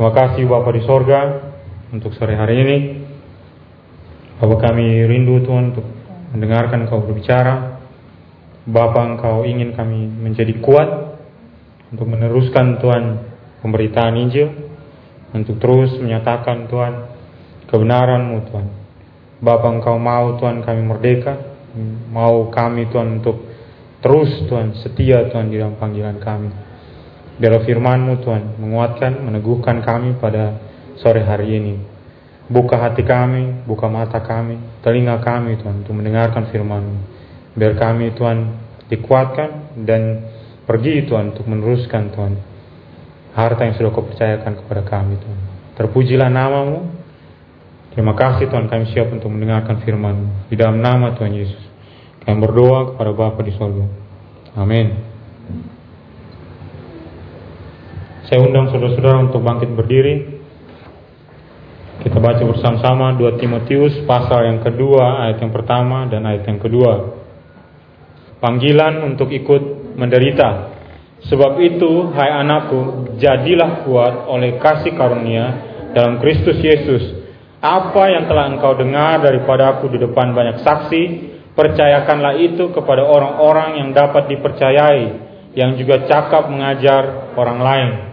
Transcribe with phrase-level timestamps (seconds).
[0.00, 1.20] Terima kasih Bapak di sorga
[1.92, 2.76] untuk sore hari ini.
[4.40, 5.84] Bapak kami rindu Tuhan untuk
[6.32, 7.76] mendengarkan Kau berbicara.
[8.64, 11.20] Bapak Engkau ingin kami menjadi kuat
[11.92, 13.28] untuk meneruskan Tuhan
[13.60, 14.72] pemberitaan Injil,
[15.36, 16.92] untuk terus menyatakan Tuhan
[17.68, 18.66] kebenaran-Mu Tuhan.
[19.44, 21.36] Bapak Engkau mau Tuhan kami merdeka,
[22.08, 23.36] mau kami Tuhan untuk
[24.00, 26.69] terus Tuhan setia Tuhan di dalam panggilan kami.
[27.40, 30.60] Biarlah firman-Mu Tuhan menguatkan, meneguhkan kami pada
[31.00, 31.74] sore hari ini.
[32.52, 36.96] Buka hati kami, buka mata kami, telinga kami Tuhan untuk mendengarkan firman-Mu.
[37.56, 38.38] Biar kami Tuhan
[38.92, 40.28] dikuatkan dan
[40.68, 42.32] pergi Tuhan untuk meneruskan Tuhan
[43.32, 45.38] harta yang sudah kau percayakan kepada kami Tuhan.
[45.80, 46.92] Terpujilah namamu.
[47.96, 51.62] Terima kasih Tuhan kami siap untuk mendengarkan firman Di dalam nama Tuhan Yesus.
[52.22, 53.86] Kami berdoa kepada Bapa di sorga.
[54.54, 55.09] Amin.
[58.30, 60.38] Saya undang saudara-saudara untuk bangkit berdiri.
[61.98, 67.10] Kita baca bersama-sama 2 Timotius pasal yang kedua, ayat yang pertama dan ayat yang kedua.
[68.38, 70.70] Panggilan untuk ikut menderita.
[71.26, 75.46] Sebab itu, hai anakku, jadilah kuat oleh kasih karunia
[75.90, 77.02] dalam Kristus Yesus.
[77.58, 81.02] Apa yang telah engkau dengar daripada aku di depan banyak saksi,
[81.58, 85.02] percayakanlah itu kepada orang-orang yang dapat dipercayai,
[85.58, 88.09] yang juga cakap mengajar orang lain.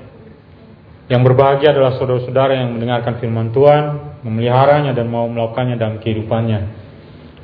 [1.07, 3.83] Yang berbahagia adalah saudara-saudara yang mendengarkan firman Tuhan,
[4.27, 6.59] memeliharanya dan mau melakukannya dalam kehidupannya.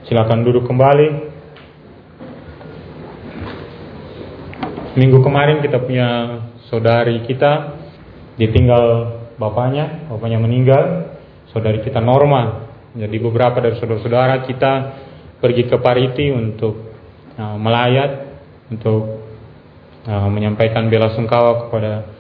[0.04, 1.32] Silakan duduk kembali.
[5.00, 6.10] Minggu kemarin kita punya
[6.68, 7.80] saudari kita
[8.36, 11.16] ditinggal bapaknya, bapaknya meninggal,
[11.56, 12.68] saudari kita Norma.
[13.00, 14.72] Jadi beberapa dari saudara-saudara kita
[15.40, 16.92] pergi ke Pariti untuk
[17.40, 18.28] uh, melayat,
[18.76, 19.24] untuk
[20.04, 22.12] uh, menyampaikan bela sungkawa kepada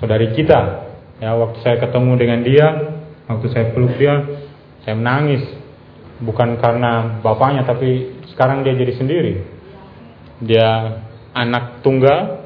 [0.00, 0.85] saudari kita
[1.16, 2.66] Ya, waktu saya ketemu dengan dia,
[3.24, 4.20] waktu saya peluk dia,
[4.84, 5.44] saya menangis.
[6.20, 9.34] Bukan karena bapaknya, tapi sekarang dia jadi sendiri.
[10.44, 11.00] Dia
[11.32, 12.44] anak tunggal,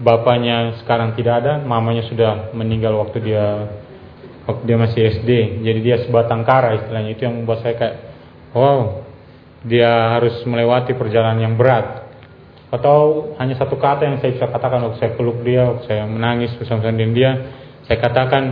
[0.00, 3.44] bapaknya sekarang tidak ada, mamanya sudah meninggal waktu dia
[4.44, 5.30] waktu dia masih SD.
[5.64, 7.96] Jadi dia sebatang kara istilahnya itu yang membuat saya kayak
[8.52, 9.04] wow,
[9.64, 12.04] dia harus melewati perjalanan yang berat.
[12.68, 16.52] Atau hanya satu kata yang saya bisa katakan waktu saya peluk dia, waktu saya menangis
[16.60, 17.30] bersama-sama dengan dia,
[17.86, 18.44] saya katakan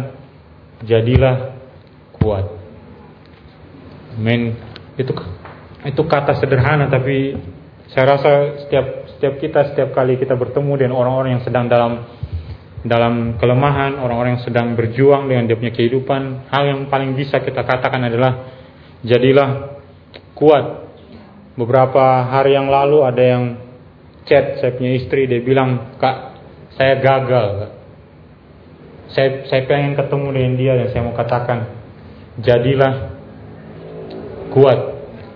[0.87, 1.59] jadilah
[2.19, 2.47] kuat.
[4.19, 4.55] Men
[4.95, 5.11] itu
[5.84, 7.34] itu kata sederhana tapi
[7.91, 8.31] saya rasa
[8.65, 12.06] setiap setiap kita setiap kali kita bertemu dengan orang-orang yang sedang dalam
[12.84, 17.65] dalam kelemahan, orang-orang yang sedang berjuang dengan dia punya kehidupan, hal yang paling bisa kita
[17.65, 18.53] katakan adalah
[19.01, 19.81] jadilah
[20.37, 20.84] kuat.
[21.56, 23.45] Beberapa hari yang lalu ada yang
[24.28, 26.16] chat saya punya istri dia bilang, "Kak,
[26.77, 27.84] saya gagal."
[29.15, 31.59] Saya saya pengen ketemu dengan dia dan saya mau katakan
[32.43, 33.15] jadilah
[34.51, 34.81] kuat.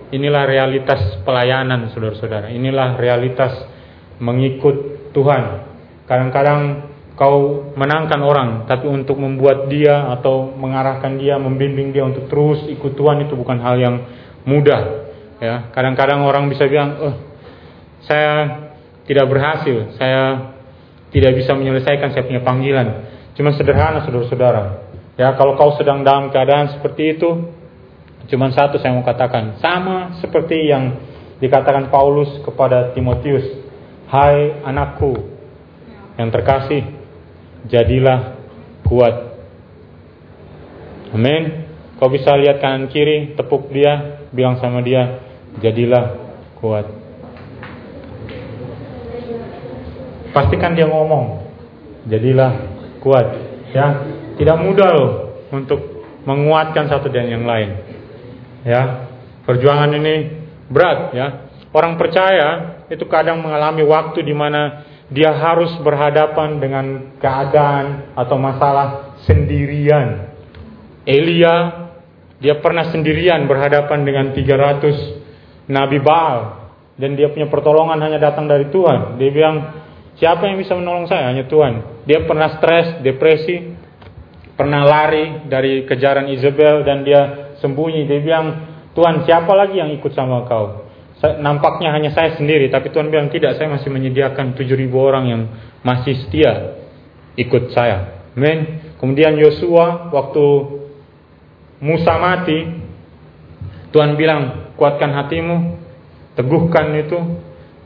[0.09, 2.51] Inilah realitas pelayanan saudara-saudara.
[2.51, 3.55] Inilah realitas
[4.19, 5.43] mengikut Tuhan.
[6.09, 12.63] Kadang-kadang kau menangkan orang tapi untuk membuat dia atau mengarahkan dia membimbing dia untuk terus
[12.71, 13.95] ikut Tuhan itu bukan hal yang
[14.43, 15.07] mudah
[15.39, 15.71] ya.
[15.71, 17.15] Kadang-kadang orang bisa bilang oh
[18.03, 18.65] saya
[19.07, 19.93] tidak berhasil.
[19.95, 20.51] Saya
[21.15, 23.08] tidak bisa menyelesaikan saya punya panggilan
[23.39, 24.83] Cuma sederhana saudara-saudara.
[25.15, 27.55] Ya, kalau kau sedang dalam keadaan seperti itu,
[28.27, 30.99] cuma satu saya mau katakan, sama seperti yang
[31.39, 33.47] dikatakan Paulus kepada Timotius,
[34.11, 35.15] "Hai anakku
[36.19, 36.83] yang terkasih,
[37.71, 38.35] jadilah
[38.83, 39.31] kuat."
[41.15, 41.63] Amin.
[41.95, 45.23] Kau bisa lihat kanan kiri, tepuk dia, bilang sama dia,
[45.63, 46.91] "Jadilah kuat."
[50.35, 51.39] Pastikan dia ngomong,
[52.03, 53.25] "Jadilah kuat
[53.73, 53.87] ya.
[54.39, 55.11] Tidak mudah loh
[55.51, 57.69] untuk menguatkan satu dan yang lain
[58.63, 59.09] ya.
[59.43, 60.15] Perjuangan ini
[60.69, 61.27] berat ya.
[61.73, 66.85] Orang percaya itu kadang mengalami waktu di mana dia harus berhadapan dengan
[67.17, 70.29] keadaan atau masalah sendirian.
[71.05, 71.89] Elia
[72.39, 78.71] dia pernah sendirian berhadapan dengan 300 nabi Baal dan dia punya pertolongan hanya datang dari
[78.71, 79.19] Tuhan.
[79.19, 79.55] Dia bilang
[80.19, 81.31] Siapa yang bisa menolong saya?
[81.31, 82.03] Hanya Tuhan.
[82.03, 83.71] Dia pernah stres, depresi,
[84.59, 88.03] pernah lari dari kejaran Isabel dan dia sembunyi.
[88.03, 88.47] Dia bilang,
[88.91, 90.91] Tuhan siapa lagi yang ikut sama kau?
[91.19, 95.41] Nampaknya hanya saya sendiri, tapi Tuhan bilang tidak, saya masih menyediakan 7.000 orang yang
[95.83, 96.79] masih setia
[97.39, 98.27] ikut saya.
[98.35, 98.91] Amin.
[98.99, 100.45] Kemudian Yosua waktu
[101.79, 102.59] Musa mati,
[103.95, 105.79] Tuhan bilang, kuatkan hatimu,
[106.35, 107.19] teguhkan itu,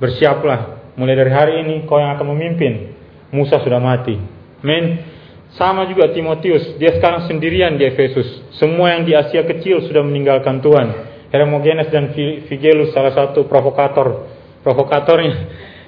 [0.02, 2.94] bersiaplah mulai dari hari ini kau yang akan memimpin.
[3.34, 4.16] Musa sudah mati.
[4.62, 5.14] Men,
[5.54, 8.26] Sama juga Timotius, dia sekarang sendirian di Efesus.
[8.58, 11.14] Semua yang di Asia kecil sudah meninggalkan Tuhan.
[11.30, 12.10] Hermogenes dan
[12.50, 14.34] Figelus salah satu provokator
[14.66, 15.34] provokatornya.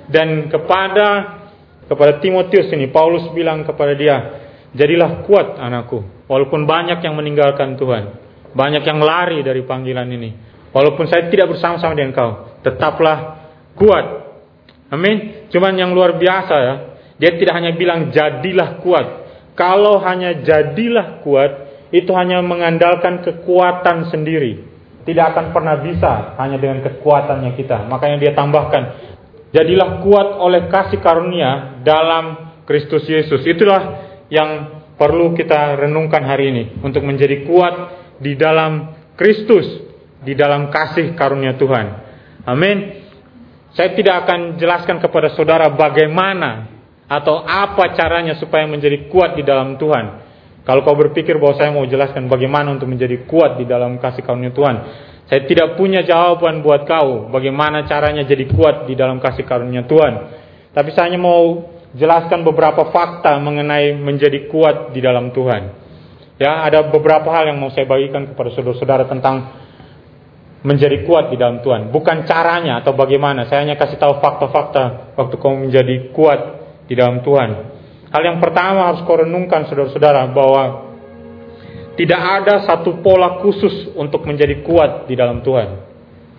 [0.05, 1.07] Dan kepada
[1.89, 4.15] kepada Timotius ini Paulus bilang kepada dia,
[4.77, 8.21] "Jadilah kuat anakku, walaupun banyak yang meninggalkan Tuhan,
[8.53, 10.29] banyak yang lari dari panggilan ini.
[10.69, 14.24] Walaupun saya tidak bersama-sama dengan kau, tetaplah kuat."
[14.95, 15.47] Amin.
[15.51, 16.75] Cuman yang luar biasa ya,
[17.19, 19.05] dia tidak hanya bilang jadilah kuat,
[19.55, 21.51] kalau hanya jadilah kuat,
[21.91, 24.67] itu hanya mengandalkan kekuatan sendiri.
[25.05, 27.85] Tidak akan pernah bisa hanya dengan kekuatannya kita.
[27.87, 28.83] Makanya dia tambahkan,
[29.53, 33.45] jadilah kuat oleh kasih karunia dalam Kristus Yesus.
[33.45, 34.01] Itulah
[34.33, 36.63] yang perlu kita renungkan hari ini.
[36.81, 37.75] Untuk menjadi kuat
[38.17, 39.67] di dalam Kristus,
[40.25, 41.85] di dalam kasih karunia Tuhan.
[42.49, 43.04] Amin.
[43.75, 46.71] Saya tidak akan jelaskan kepada saudara bagaimana
[47.05, 50.25] atau apa caranya supaya menjadi kuat di dalam Tuhan.
[50.65, 54.49] Kalau kau berpikir bahwa saya mau jelaskan bagaimana untuk menjadi kuat di dalam kasih karunia
[54.49, 54.75] Tuhan,
[55.29, 60.13] saya tidak punya jawaban buat kau bagaimana caranya jadi kuat di dalam kasih karunia Tuhan.
[60.73, 65.85] Tapi saya hanya mau jelaskan beberapa fakta mengenai menjadi kuat di dalam Tuhan.
[66.35, 69.64] Ya, ada beberapa hal yang mau saya bagikan kepada saudara-saudara tentang
[70.65, 71.93] menjadi kuat di dalam Tuhan.
[71.93, 73.45] Bukan caranya atau bagaimana.
[73.45, 76.41] Saya hanya kasih tahu fakta-fakta waktu kau menjadi kuat
[76.89, 77.49] di dalam Tuhan.
[78.09, 80.63] Hal yang pertama harus kau renungkan saudara-saudara bahwa
[81.95, 85.85] tidak ada satu pola khusus untuk menjadi kuat di dalam Tuhan.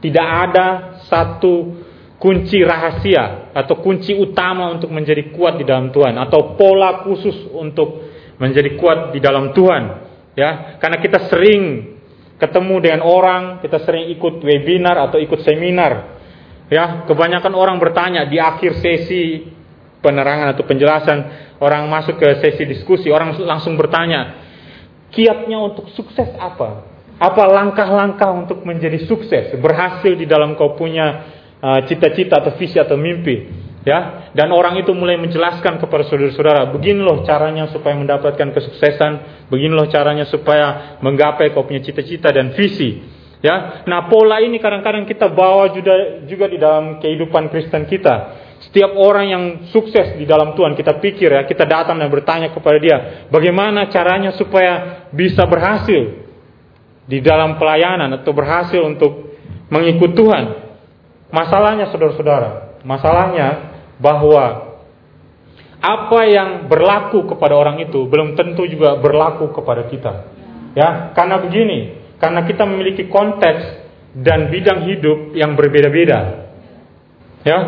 [0.02, 1.86] Tidak ada satu
[2.18, 8.10] kunci rahasia atau kunci utama untuk menjadi kuat di dalam Tuhan atau pola khusus untuk
[8.42, 9.82] menjadi kuat di dalam Tuhan.
[10.36, 11.95] Ya, karena kita sering
[12.36, 16.16] ketemu dengan orang, kita sering ikut webinar atau ikut seminar.
[16.66, 19.46] Ya, kebanyakan orang bertanya di akhir sesi
[20.02, 21.18] penerangan atau penjelasan,
[21.62, 24.38] orang masuk ke sesi diskusi, orang langsung bertanya,
[25.10, 26.84] kiatnya untuk sukses apa?
[27.16, 31.24] Apa langkah-langkah untuk menjadi sukses, berhasil di dalam kau punya
[31.64, 33.65] uh, cita-cita uh, atau visi atau mimpi?
[33.86, 39.78] Ya, dan orang itu mulai menjelaskan kepada saudara-saudara, begini loh caranya supaya mendapatkan kesuksesan, begini
[39.78, 42.98] loh caranya supaya menggapai kau punya cita-cita dan visi.
[43.38, 48.42] Ya, nah pola ini kadang-kadang kita bawa juga juga di dalam kehidupan Kristen kita.
[48.66, 52.82] Setiap orang yang sukses di dalam Tuhan, kita pikir ya, kita datang dan bertanya kepada
[52.82, 52.96] dia,
[53.30, 56.26] bagaimana caranya supaya bisa berhasil
[57.06, 59.30] di dalam pelayanan atau berhasil untuk
[59.70, 60.44] mengikut Tuhan.
[61.30, 64.76] Masalahnya saudara-saudara, masalahnya bahwa
[65.80, 70.12] apa yang berlaku kepada orang itu belum tentu juga berlaku kepada kita.
[70.76, 76.48] Ya, karena begini, karena kita memiliki konteks dan bidang hidup yang berbeda-beda.
[77.44, 77.58] Ya,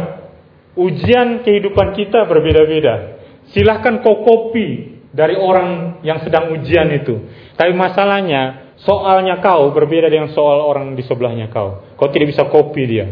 [0.77, 3.21] ujian kehidupan kita berbeda-beda.
[3.53, 7.29] Silahkan kau kopi dari orang yang sedang ujian itu.
[7.57, 11.97] Tapi masalahnya, soalnya kau berbeda dengan soal orang di sebelahnya kau.
[11.97, 13.07] Kau tidak bisa kopi dia.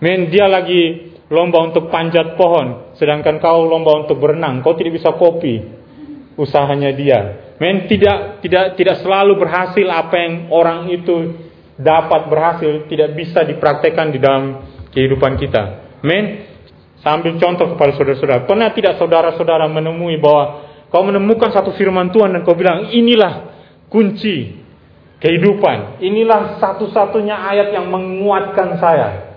[0.00, 4.60] Men, dia lagi lomba untuk panjat pohon, sedangkan kau lomba untuk berenang.
[4.66, 5.62] Kau tidak bisa kopi
[6.34, 7.20] usahanya dia.
[7.62, 11.46] Men, tidak tidak tidak selalu berhasil apa yang orang itu
[11.78, 14.44] dapat berhasil tidak bisa dipraktekkan di dalam
[14.90, 15.62] kehidupan kita.
[16.02, 16.50] Men,
[17.00, 18.44] Sambil contoh kepada saudara-saudara.
[18.44, 23.56] Pernah tidak saudara-saudara menemui bahwa kau menemukan satu firman Tuhan dan kau bilang inilah
[23.88, 24.60] kunci
[25.16, 26.00] kehidupan.
[26.04, 29.29] Inilah satu-satunya ayat yang menguatkan saya.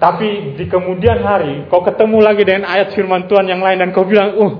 [0.00, 4.08] Tapi di kemudian hari kau ketemu lagi dengan ayat firman Tuhan yang lain dan kau
[4.08, 4.52] bilang, "Uh,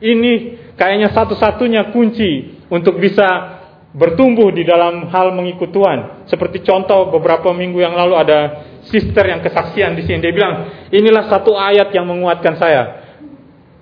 [0.00, 3.60] ini kayaknya satu-satunya kunci untuk bisa
[3.92, 8.40] bertumbuh di dalam hal mengikut Tuhan." Seperti contoh beberapa minggu yang lalu ada
[8.88, 10.24] sister yang kesaksian di sini.
[10.24, 10.54] Dia bilang,
[10.88, 13.04] inilah satu ayat yang menguatkan saya.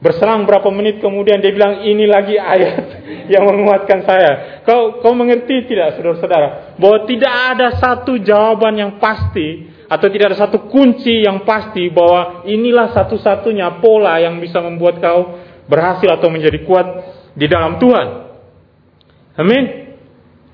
[0.03, 2.77] Berselang berapa menit kemudian dia bilang, ini lagi ayat
[3.33, 4.61] yang menguatkan saya.
[4.67, 6.75] Kau, kau mengerti tidak saudara-saudara?
[6.75, 12.43] Bahwa tidak ada satu jawaban yang pasti atau tidak ada satu kunci yang pasti bahwa
[12.51, 15.39] inilah satu-satunya pola yang bisa membuat kau
[15.71, 16.87] berhasil atau menjadi kuat
[17.39, 18.07] di dalam Tuhan.
[19.39, 19.95] Amin.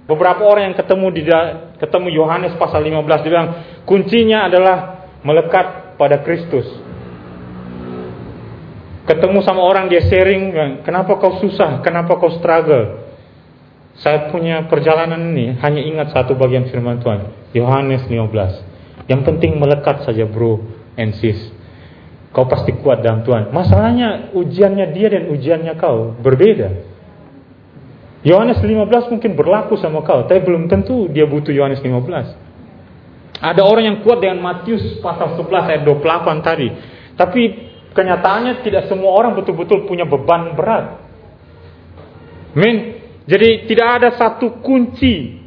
[0.04, 1.22] Beberapa orang yang ketemu di
[1.80, 3.50] ketemu Yohanes pasal 15 dia bilang
[3.88, 4.76] kuncinya adalah
[5.24, 6.68] melekat pada Kristus.
[9.08, 10.52] Ketemu sama orang dia sharing,
[10.84, 13.08] kenapa kau susah, kenapa kau struggle?
[14.04, 18.69] Saya punya perjalanan ini hanya ingat satu bagian firman Tuhan, Yohanes 15.
[19.10, 20.62] Yang penting melekat saja bro
[20.94, 21.50] and sis.
[22.30, 23.50] Kau pasti kuat dalam Tuhan.
[23.50, 26.86] Masalahnya ujiannya dia dan ujiannya kau berbeda.
[28.22, 32.38] Yohanes 15 mungkin berlaku sama kau, tapi belum tentu dia butuh Yohanes 15.
[33.40, 36.68] Ada orang yang kuat dengan Matius pasal 11 ayat 28 tadi.
[37.16, 37.42] Tapi
[37.96, 41.02] kenyataannya tidak semua orang betul-betul punya beban berat.
[42.54, 43.00] Amin.
[43.24, 45.39] Jadi tidak ada satu kunci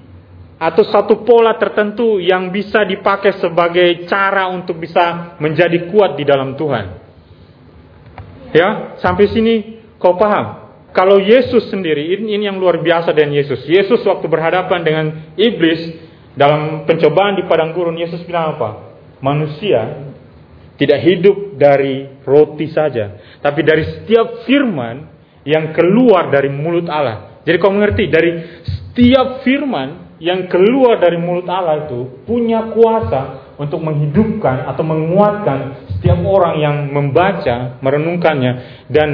[0.64, 6.56] atau satu pola tertentu yang bisa dipakai sebagai cara untuk bisa menjadi kuat di dalam
[6.56, 6.86] Tuhan.
[8.56, 10.64] Ya, sampai sini kau paham?
[10.94, 13.66] Kalau Yesus sendiri, ini, ini yang luar biasa dengan Yesus.
[13.66, 15.06] Yesus waktu berhadapan dengan
[15.36, 15.90] iblis
[16.38, 18.94] dalam pencobaan di padang gurun, Yesus bilang apa?
[19.20, 20.14] Manusia
[20.78, 25.12] tidak hidup dari roti saja, tapi dari setiap firman
[25.44, 27.42] yang keluar dari mulut Allah.
[27.44, 28.32] Jadi kau mengerti, dari
[28.64, 36.16] setiap firman yang keluar dari mulut Allah itu punya kuasa untuk menghidupkan atau menguatkan setiap
[36.24, 38.52] orang yang membaca, merenungkannya
[38.88, 39.10] dan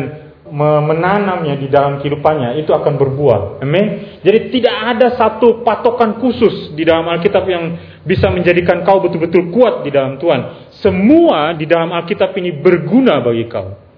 [0.53, 3.61] menanamnya di dalam kehidupannya itu akan berbuah.
[3.61, 4.21] Amin.
[4.21, 9.85] Jadi tidak ada satu patokan khusus di dalam Alkitab yang bisa menjadikan kau betul-betul kuat
[9.85, 10.73] di dalam Tuhan.
[10.77, 13.89] Semua di dalam Alkitab ini berguna bagi kau.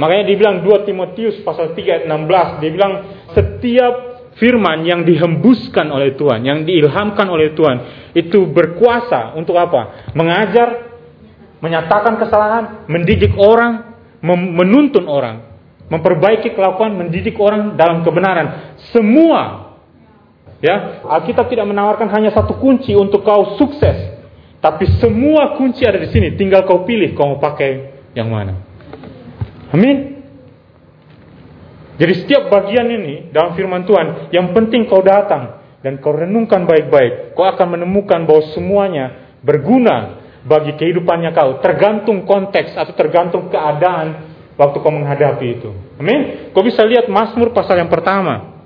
[0.00, 2.92] Makanya dibilang 2 Timotius pasal 3 ayat 16, dia bilang
[3.36, 10.12] setiap firman yang dihembuskan oleh Tuhan, yang diilhamkan oleh Tuhan, itu berkuasa untuk apa?
[10.14, 10.98] Mengajar,
[11.58, 15.50] menyatakan kesalahan, mendidik orang, menuntun orang
[15.90, 18.78] memperbaiki kelakuan, mendidik orang dalam kebenaran.
[18.94, 19.74] Semua,
[20.62, 24.22] ya, Alkitab tidak menawarkan hanya satu kunci untuk kau sukses,
[24.62, 26.38] tapi semua kunci ada di sini.
[26.38, 28.54] Tinggal kau pilih kau mau pakai yang mana.
[29.74, 30.19] Amin.
[32.00, 37.36] Jadi setiap bagian ini dalam firman Tuhan, yang penting kau datang dan kau renungkan baik-baik,
[37.36, 44.76] kau akan menemukan bahwa semuanya berguna bagi kehidupannya kau, tergantung konteks atau tergantung keadaan waktu
[44.80, 45.70] kau menghadapi itu.
[46.00, 46.52] Amin.
[46.56, 48.64] Kau bisa lihat Mazmur pasal yang pertama.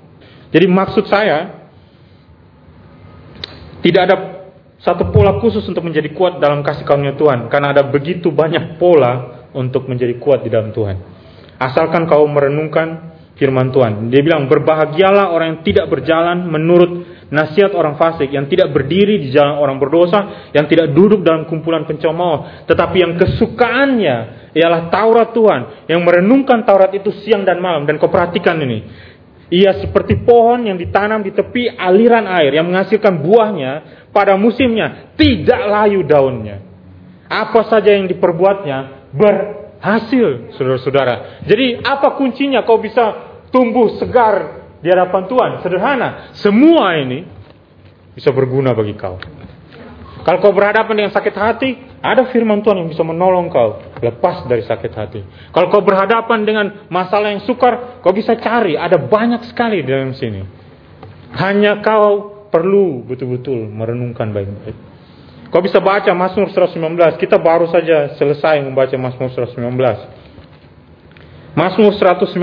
[0.55, 1.67] Jadi maksud saya
[3.83, 4.15] tidak ada
[4.79, 9.43] satu pola khusus untuk menjadi kuat dalam kasih karunia Tuhan karena ada begitu banyak pola
[9.51, 10.95] untuk menjadi kuat di dalam Tuhan.
[11.59, 14.07] Asalkan kau merenungkan firman Tuhan.
[14.11, 16.91] Dia bilang berbahagialah orang yang tidak berjalan menurut
[17.29, 21.83] nasihat orang fasik, yang tidak berdiri di jalan orang berdosa, yang tidak duduk dalam kumpulan
[21.83, 24.17] pencemooh, tetapi yang kesukaannya
[24.55, 25.61] ialah Taurat Tuhan,
[25.91, 27.83] yang merenungkan Taurat itu siang dan malam.
[27.83, 28.87] Dan kau perhatikan ini,
[29.51, 33.71] ia seperti pohon yang ditanam di tepi aliran air yang menghasilkan buahnya
[34.15, 36.63] pada musimnya, tidak layu daunnya.
[37.25, 39.11] Apa saja yang diperbuatnya
[39.85, 41.45] berhasil, saudara-saudara.
[41.45, 45.51] Jadi apa kuncinya kau bisa tumbuh segar di hadapan Tuhan.
[45.61, 46.33] Sederhana.
[46.33, 47.21] Semua ini
[48.17, 49.21] bisa berguna bagi kau.
[50.25, 51.69] Kalau kau berhadapan dengan sakit hati,
[52.01, 55.21] ada firman Tuhan yang bisa menolong kau lepas dari sakit hati.
[55.53, 58.73] Kalau kau berhadapan dengan masalah yang sukar, kau bisa cari.
[58.73, 60.41] Ada banyak sekali di dalam sini.
[61.37, 64.94] Hanya kau perlu betul-betul merenungkan baik-baik.
[65.49, 67.21] Kau bisa baca Mazmur 119.
[67.21, 69.55] Kita baru saja selesai membaca Mazmur 119.
[71.55, 72.35] Mazmur 119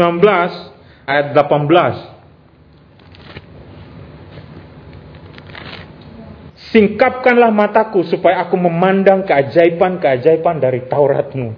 [1.04, 2.12] ayat 18.
[6.72, 11.52] Singkapkanlah mataku supaya aku memandang keajaiban-keajaiban dari Tauratmu.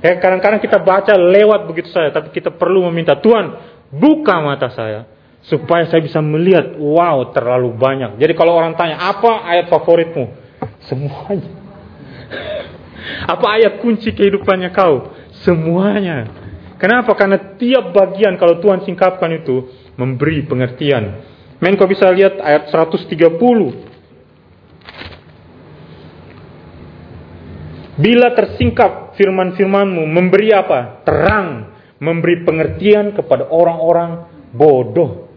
[0.00, 3.60] Ya, kadang-kadang kita baca lewat begitu saja, tapi kita perlu meminta Tuhan
[3.92, 5.04] buka mata saya
[5.44, 6.80] supaya saya bisa melihat.
[6.80, 8.16] Wow, terlalu banyak.
[8.16, 10.43] Jadi kalau orang tanya apa ayat favoritmu,
[10.86, 11.50] semuanya.
[13.34, 15.12] apa ayat kunci kehidupannya kau?
[15.44, 16.30] Semuanya.
[16.80, 17.16] Kenapa?
[17.16, 21.24] Karena tiap bagian kalau Tuhan singkapkan itu memberi pengertian.
[21.62, 23.94] Men kau bisa lihat ayat 130
[27.94, 31.06] Bila tersingkap firman-firmanmu memberi apa?
[31.06, 31.70] Terang,
[32.02, 35.30] memberi pengertian kepada orang-orang bodoh.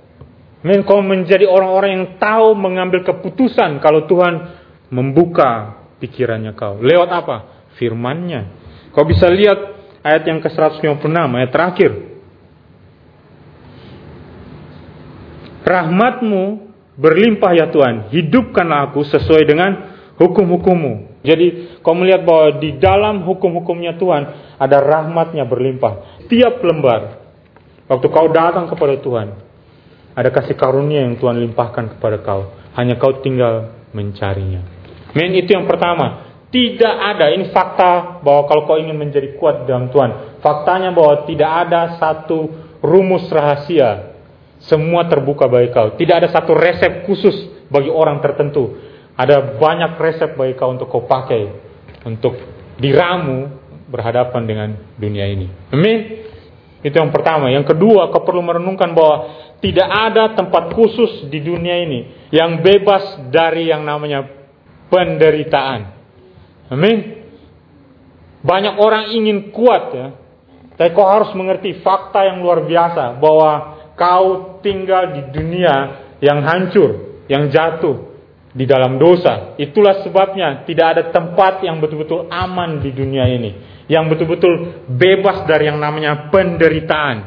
[0.65, 6.79] Men, kau menjadi orang-orang yang tahu mengambil keputusan kalau Tuhan membuka pikirannya kau.
[6.79, 7.37] Lewat apa?
[7.75, 8.41] Firmannya.
[8.93, 11.91] Kau bisa lihat ayat yang ke-156, ayat terakhir.
[15.67, 16.43] Rahmatmu
[16.95, 19.71] berlimpah ya Tuhan, hidupkanlah aku sesuai dengan
[20.15, 21.21] hukum-hukummu.
[21.27, 26.23] Jadi kau melihat bahwa di dalam hukum-hukumnya Tuhan ada rahmatnya berlimpah.
[26.31, 27.19] Tiap lembar,
[27.91, 29.27] waktu kau datang kepada Tuhan,
[30.15, 32.55] ada kasih karunia yang Tuhan limpahkan kepada kau.
[32.79, 34.76] Hanya kau tinggal mencarinya.
[35.13, 36.27] Men itu yang pertama.
[36.47, 40.39] Tidak ada, ini fakta bahwa kalau kau ingin menjadi kuat dalam Tuhan.
[40.39, 42.47] Faktanya bahwa tidak ada satu
[42.79, 44.15] rumus rahasia.
[44.63, 45.99] Semua terbuka bagi kau.
[45.99, 47.35] Tidak ada satu resep khusus
[47.67, 48.79] bagi orang tertentu.
[49.19, 51.51] Ada banyak resep bagi kau untuk kau pakai
[52.07, 52.39] untuk
[52.79, 53.51] diramu
[53.91, 55.51] berhadapan dengan dunia ini.
[55.75, 55.99] Amin.
[56.79, 57.51] Itu yang pertama.
[57.51, 63.27] Yang kedua, kau perlu merenungkan bahwa tidak ada tempat khusus di dunia ini yang bebas
[63.33, 64.36] dari yang namanya
[64.87, 65.81] penderitaan.
[66.71, 67.23] Amin.
[68.43, 70.07] Banyak orang ingin kuat ya.
[70.77, 73.51] Tapi kau harus mengerti fakta yang luar biasa bahwa
[73.97, 78.13] kau tinggal di dunia yang hancur, yang jatuh
[78.53, 79.57] di dalam dosa.
[79.57, 85.65] Itulah sebabnya tidak ada tempat yang betul-betul aman di dunia ini, yang betul-betul bebas dari
[85.65, 87.17] yang namanya penderitaan.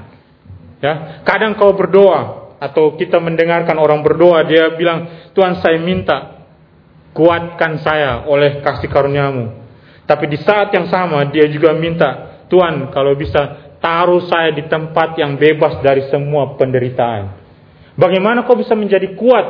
[0.80, 6.39] Ya, kadang kau berdoa atau kita mendengarkan orang berdoa, dia bilang, "Tuhan, saya minta
[7.12, 9.60] kuatkan saya oleh kasih karuniamu."
[10.08, 15.14] Tapi di saat yang sama dia juga minta, "Tuhan, kalau bisa taruh saya di tempat
[15.14, 17.40] yang bebas dari semua penderitaan."
[17.94, 19.46] Bagaimana kau bisa menjadi kuat,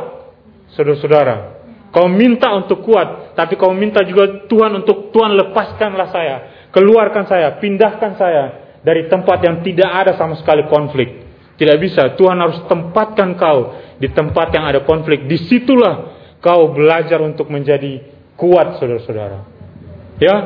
[0.75, 1.63] saudara-saudara?
[1.91, 6.37] Kau minta untuk kuat, tapi kau minta juga Tuhan untuk Tuhan lepaskanlah saya,
[6.71, 8.45] keluarkan saya, pindahkan saya
[8.85, 11.27] dari tempat yang tidak ada sama sekali konflik.
[11.59, 15.29] Tidak bisa, Tuhan harus tempatkan kau di tempat yang ada konflik.
[15.29, 18.05] Di situlah kau belajar untuk menjadi
[18.37, 19.45] kuat, saudara-saudara.
[20.21, 20.37] Ya,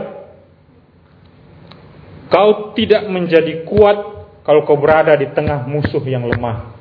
[2.31, 3.99] kau tidak menjadi kuat
[4.47, 6.75] kalau kau berada di tengah musuh yang lemah.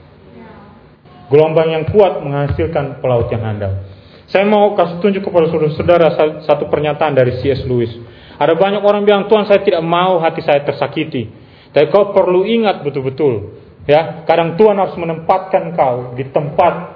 [1.31, 3.81] Gelombang yang kuat menghasilkan pelaut yang handal.
[4.29, 6.07] Saya mau kasih tunjuk kepada saudara-saudara
[6.45, 7.65] satu pernyataan dari C.S.
[7.65, 7.93] Lewis.
[8.37, 11.29] Ada banyak orang bilang, Tuhan saya tidak mau hati saya tersakiti.
[11.73, 13.61] Tapi kau perlu ingat betul-betul.
[13.89, 16.92] Ya, kadang Tuhan harus menempatkan kau di tempat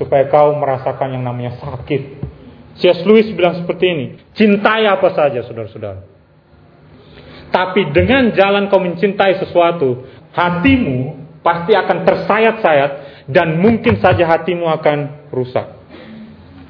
[0.00, 2.32] supaya kau merasakan yang namanya sakit.
[2.80, 3.04] C.S.
[3.04, 6.00] Lewis bilang seperti ini, cintai apa saja saudara-saudara.
[7.52, 12.90] Tapi dengan jalan kau mencintai sesuatu, hatimu pasti akan tersayat-sayat
[13.28, 15.66] dan mungkin saja hatimu akan rusak.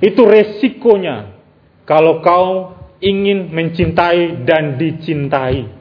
[0.03, 1.39] Itu resikonya
[1.87, 5.79] kalau kau ingin mencintai dan dicintai.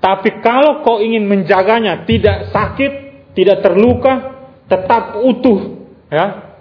[0.00, 2.92] Tapi kalau kau ingin menjaganya tidak sakit,
[3.32, 4.36] tidak terluka,
[4.68, 6.56] tetap utuh, ya.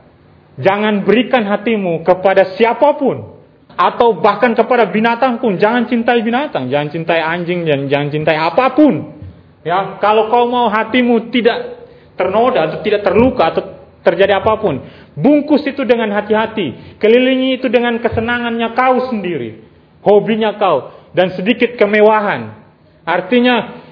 [0.54, 3.42] Jangan berikan hatimu kepada siapa pun
[3.74, 5.58] atau bahkan kepada binatang pun.
[5.58, 9.18] Jangan cintai binatang, jangan cintai anjing, dan jangan cintai apa pun.
[9.66, 13.64] Ya, kalau kau mau hatimu tidak ternoda atau tidak terluka atau
[14.04, 14.84] terjadi apa pun,
[15.14, 16.98] Bungkus itu dengan hati-hati.
[16.98, 19.62] Kelilingi itu dengan kesenangannya kau sendiri.
[20.02, 20.90] Hobinya kau.
[21.14, 22.58] Dan sedikit kemewahan.
[23.06, 23.86] Artinya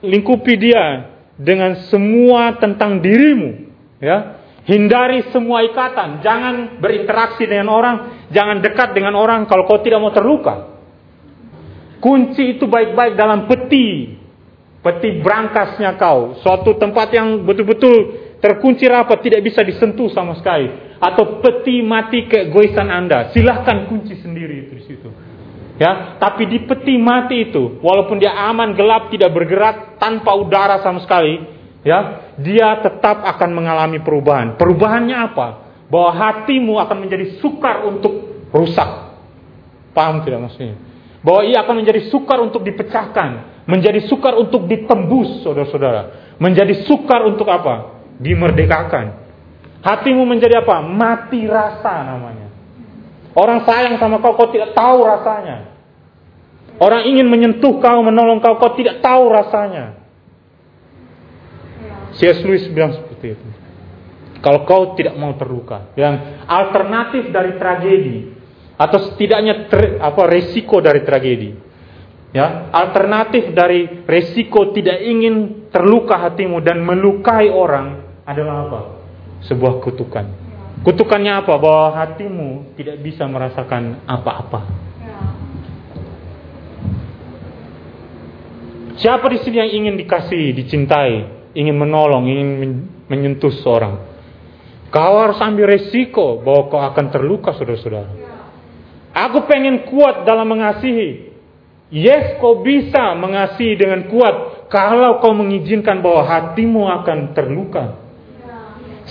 [0.00, 3.68] lingkupi dia dengan semua tentang dirimu.
[4.00, 6.22] Ya, Hindari semua ikatan.
[6.22, 8.26] Jangan berinteraksi dengan orang.
[8.30, 10.70] Jangan dekat dengan orang kalau kau tidak mau terluka.
[11.98, 14.18] Kunci itu baik-baik dalam peti.
[14.82, 16.38] Peti berangkasnya kau.
[16.42, 20.98] Suatu tempat yang betul-betul terkunci rapat, tidak bisa disentuh sama sekali.
[20.98, 25.08] Atau peti mati keegoisan Anda, silahkan kunci sendiri itu di situ.
[25.78, 31.02] Ya, tapi di peti mati itu, walaupun dia aman, gelap, tidak bergerak, tanpa udara sama
[31.02, 31.42] sekali,
[31.82, 34.58] ya, dia tetap akan mengalami perubahan.
[34.58, 35.48] Perubahannya apa?
[35.86, 39.12] Bahwa hatimu akan menjadi sukar untuk rusak.
[39.92, 40.78] Paham tidak maksudnya?
[41.20, 46.34] Bahwa ia akan menjadi sukar untuk dipecahkan, menjadi sukar untuk ditembus, saudara-saudara.
[46.40, 48.02] Menjadi sukar untuk apa?
[48.22, 49.18] dimerdekakan.
[49.82, 50.78] Hatimu menjadi apa?
[50.84, 52.48] Mati rasa namanya.
[53.34, 55.72] Orang sayang sama kau, kau tidak tahu rasanya.
[56.78, 60.01] Orang ingin menyentuh kau, menolong kau, kau tidak tahu rasanya.
[62.16, 62.44] C.S.
[62.44, 63.46] Lewis bilang seperti itu.
[64.42, 68.34] Kalau kau tidak mau terluka, yang alternatif dari tragedi
[68.74, 71.54] atau setidaknya ter, apa resiko dari tragedi.
[72.32, 78.80] Ya, alternatif dari resiko tidak ingin terluka hatimu dan melukai orang adalah apa?
[79.46, 80.26] Sebuah kutukan.
[80.82, 81.54] Kutukannya apa?
[81.60, 84.60] Bahwa hatimu tidak bisa merasakan apa-apa.
[88.98, 92.48] Siapa di sini yang ingin dikasih, dicintai, ingin menolong, ingin
[93.08, 94.12] menyentuh seorang?
[94.92, 98.12] Kau harus ambil resiko bahwa kau akan terluka, saudara-saudara.
[99.12, 101.32] Aku pengen kuat dalam mengasihi.
[101.92, 108.00] Yes, kau bisa mengasihi dengan kuat kalau kau mengizinkan bahwa hatimu akan terluka.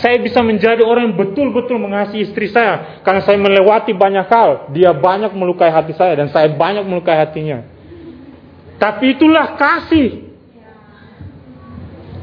[0.01, 4.49] Saya bisa menjadi orang yang betul-betul mengasihi istri saya karena saya melewati banyak hal.
[4.73, 7.61] Dia banyak melukai hati saya dan saya banyak melukai hatinya.
[8.81, 10.30] Tapi itulah kasih.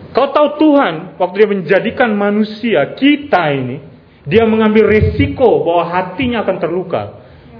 [0.09, 3.77] Kau tahu Tuhan waktu dia menjadikan manusia kita ini,
[4.25, 7.03] dia mengambil risiko bahwa hatinya akan terluka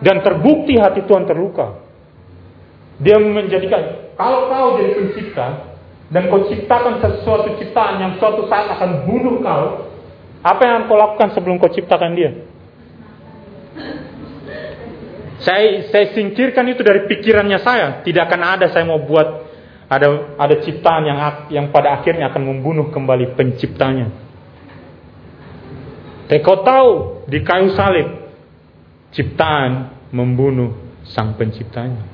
[0.01, 1.85] dan terbukti hati Tuhan terluka.
[2.99, 5.47] Dia menjadikan kalau kau jadi pencipta
[6.09, 9.93] dan kau ciptakan sesuatu ciptaan yang suatu saat akan bunuh kau,
[10.41, 12.31] apa yang kau lakukan sebelum kau ciptakan dia?
[15.39, 18.03] Saya, saya singkirkan itu dari pikirannya saya.
[18.03, 19.48] Tidak akan ada saya mau buat
[19.89, 24.13] ada ada ciptaan yang yang pada akhirnya akan membunuh kembali penciptanya.
[26.29, 28.29] Tapi kau tahu di kayu salib
[29.17, 30.77] ciptaan membunuh
[31.09, 32.05] sang penciptanya.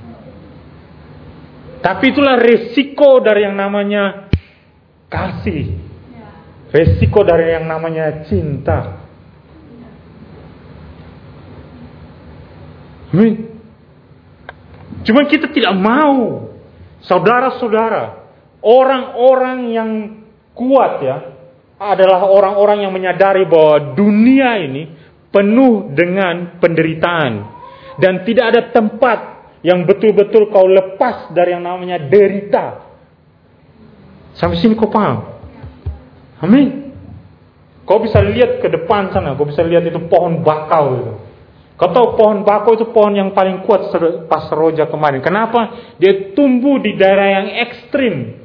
[1.82, 4.30] Tapi itulah resiko dari yang namanya
[5.10, 5.82] kasih.
[6.70, 9.02] Resiko dari yang namanya cinta.
[13.10, 13.50] Amin.
[15.02, 16.53] Cuma kita tidak mau.
[17.04, 18.04] Saudara-saudara,
[18.64, 19.90] orang-orang yang
[20.56, 21.16] kuat ya
[21.76, 24.82] adalah orang-orang yang menyadari bahwa dunia ini
[25.28, 27.32] penuh dengan penderitaan
[27.98, 29.18] dan tidak ada tempat
[29.64, 32.84] yang betul-betul kau lepas dari yang namanya derita.
[34.36, 35.24] Sampai sini kau paham?
[36.44, 36.92] Amin.
[37.84, 41.12] Kau bisa lihat ke depan sana, kau bisa lihat itu pohon bakau itu.
[41.74, 43.90] Kau tahu pohon bako itu pohon yang paling kuat
[44.30, 45.18] pas roja kemarin.
[45.18, 45.90] Kenapa?
[45.98, 48.38] Dia tumbuh di daerah yang ekstrim.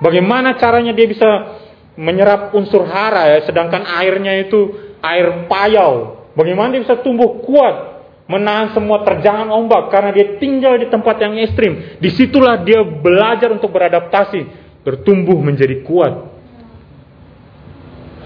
[0.00, 1.60] Bagaimana caranya dia bisa
[2.00, 4.72] menyerap unsur hara ya, sedangkan airnya itu
[5.04, 6.24] air payau.
[6.32, 11.36] Bagaimana dia bisa tumbuh kuat, menahan semua terjangan ombak karena dia tinggal di tempat yang
[11.44, 12.00] ekstrim.
[12.00, 14.48] Di situlah dia belajar untuk beradaptasi,
[14.80, 16.32] bertumbuh menjadi kuat.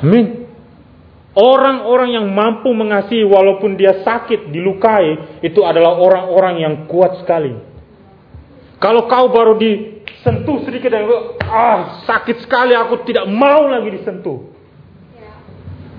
[0.06, 0.45] Amin.
[1.36, 7.52] Orang-orang yang mampu mengasihi walaupun dia sakit, dilukai, itu adalah orang-orang yang kuat sekali.
[8.80, 11.04] Kalau kau baru disentuh sedikit dan
[11.44, 14.48] ah sakit sekali aku tidak mau lagi disentuh.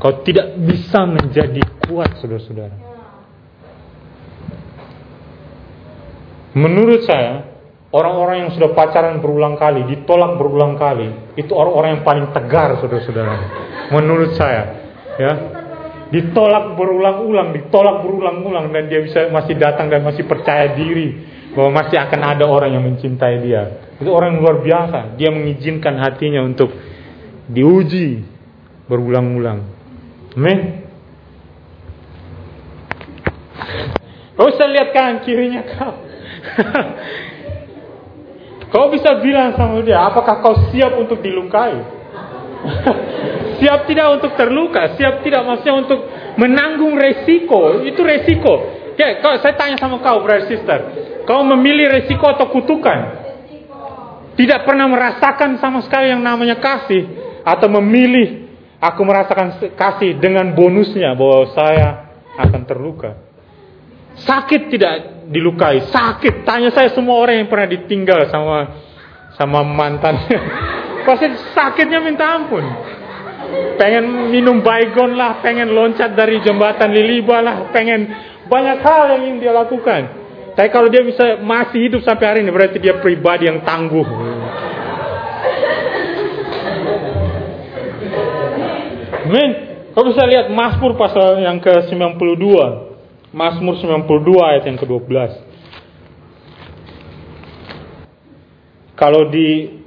[0.01, 2.77] Kau tidak bisa menjadi kuat saudara-saudara.
[6.57, 7.45] Menurut saya,
[7.93, 13.35] orang-orang yang sudah pacaran berulang kali, ditolak berulang kali, itu orang-orang yang paling tegar saudara-saudara.
[13.93, 14.86] Menurut saya,
[15.17, 15.33] ya
[16.07, 21.19] ditolak berulang-ulang, ditolak berulang-ulang dan dia bisa masih datang dan masih percaya diri
[21.51, 23.91] bahwa masih akan ada orang yang mencintai dia.
[23.99, 24.99] Itu orang yang luar biasa.
[25.19, 26.71] Dia mengizinkan hatinya untuk
[27.49, 28.23] diuji
[28.87, 29.59] berulang-ulang.
[30.37, 30.59] Amin.
[34.37, 35.93] Kau bisa lihat kanan kirinya kau.
[38.71, 41.96] kau bisa bilang sama dia, apakah kau siap untuk dilukai?
[43.61, 45.99] siap tidak untuk terluka, siap tidak maksudnya untuk
[46.37, 47.81] menanggung resiko.
[47.83, 48.53] Itu resiko.
[48.97, 50.79] Ya, kau, saya tanya sama kau, brother sister.
[51.29, 53.25] Kau memilih resiko atau kutukan?
[54.37, 57.05] Tidak pernah merasakan sama sekali yang namanya kasih.
[57.45, 61.87] Atau memilih, aku merasakan kasih dengan bonusnya bahwa saya
[62.37, 63.11] akan terluka.
[64.17, 64.93] Sakit tidak
[65.29, 66.41] dilukai, sakit.
[66.41, 68.86] Tanya saya semua orang yang pernah ditinggal sama
[69.39, 70.17] sama mantan.
[71.07, 72.65] Pasti sakitnya minta ampun
[73.77, 78.09] pengen minum baygon lah, pengen loncat dari jembatan Liliba lah, pengen
[78.49, 80.01] banyak hal yang ingin dia lakukan.
[80.57, 84.07] Tapi kalau dia bisa masih hidup sampai hari ini berarti dia pribadi yang tangguh.
[89.27, 89.51] Men,
[89.97, 92.45] Kau bisa lihat Mazmur pasal yang ke-92.
[93.33, 94.13] Mazmur 92
[94.45, 95.46] ayat yang ke-12.
[98.97, 99.77] Kalau di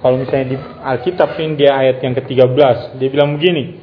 [0.00, 3.80] kalau misalnya di Alkitab ini dia ayat yang ke-13, dia bilang begini,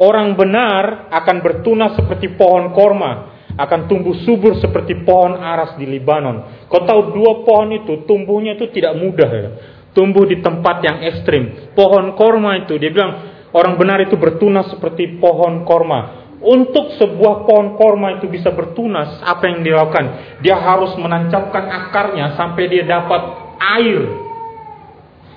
[0.00, 6.66] orang benar akan bertunas seperti pohon korma, akan tumbuh subur seperti pohon aras di Libanon.
[6.72, 9.48] Kau tahu dua pohon itu tumbuhnya itu tidak mudah ya.
[9.94, 11.74] Tumbuh di tempat yang ekstrim.
[11.76, 13.12] Pohon korma itu dia bilang
[13.54, 16.24] orang benar itu bertunas seperti pohon korma.
[16.44, 20.38] Untuk sebuah pohon korma itu bisa bertunas, apa yang dilakukan?
[20.44, 24.24] Dia harus menancapkan akarnya sampai dia dapat air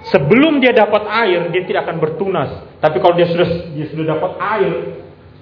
[0.08, 2.50] Sebelum dia dapat air, dia tidak akan bertunas.
[2.80, 4.74] Tapi kalau dia sudah dia sudah dapat air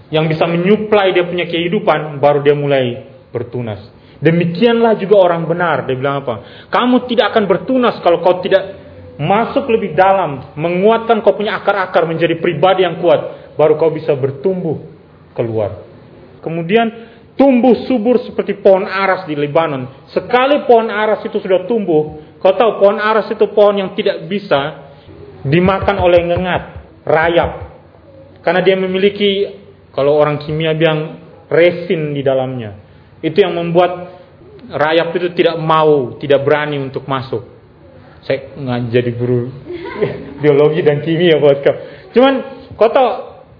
[0.09, 3.77] yang bisa menyuplai dia punya kehidupan, baru dia mulai bertunas.
[4.17, 5.85] Demikianlah juga orang benar.
[5.85, 6.65] Dia bilang apa?
[6.73, 8.81] Kamu tidak akan bertunas kalau kau tidak
[9.21, 14.81] masuk lebih dalam, menguatkan kau punya akar-akar menjadi pribadi yang kuat, baru kau bisa bertumbuh
[15.37, 15.85] keluar.
[16.41, 20.09] Kemudian tumbuh subur seperti pohon aras di Lebanon.
[20.09, 24.91] Sekali pohon aras itu sudah tumbuh, Kau tahu pohon aras itu pohon yang tidak bisa
[25.45, 26.63] dimakan oleh ngengat,
[27.05, 27.51] rayap.
[28.41, 29.49] Karena dia memiliki,
[29.93, 32.77] kalau orang kimia bilang, resin di dalamnya.
[33.21, 34.21] Itu yang membuat
[34.69, 37.45] rayap itu tidak mau, tidak berani untuk masuk.
[38.25, 39.53] Saya nggak jadi guru
[40.41, 41.75] biologi dan kimia buat kau.
[42.17, 42.33] Cuman
[42.73, 43.09] kau tahu,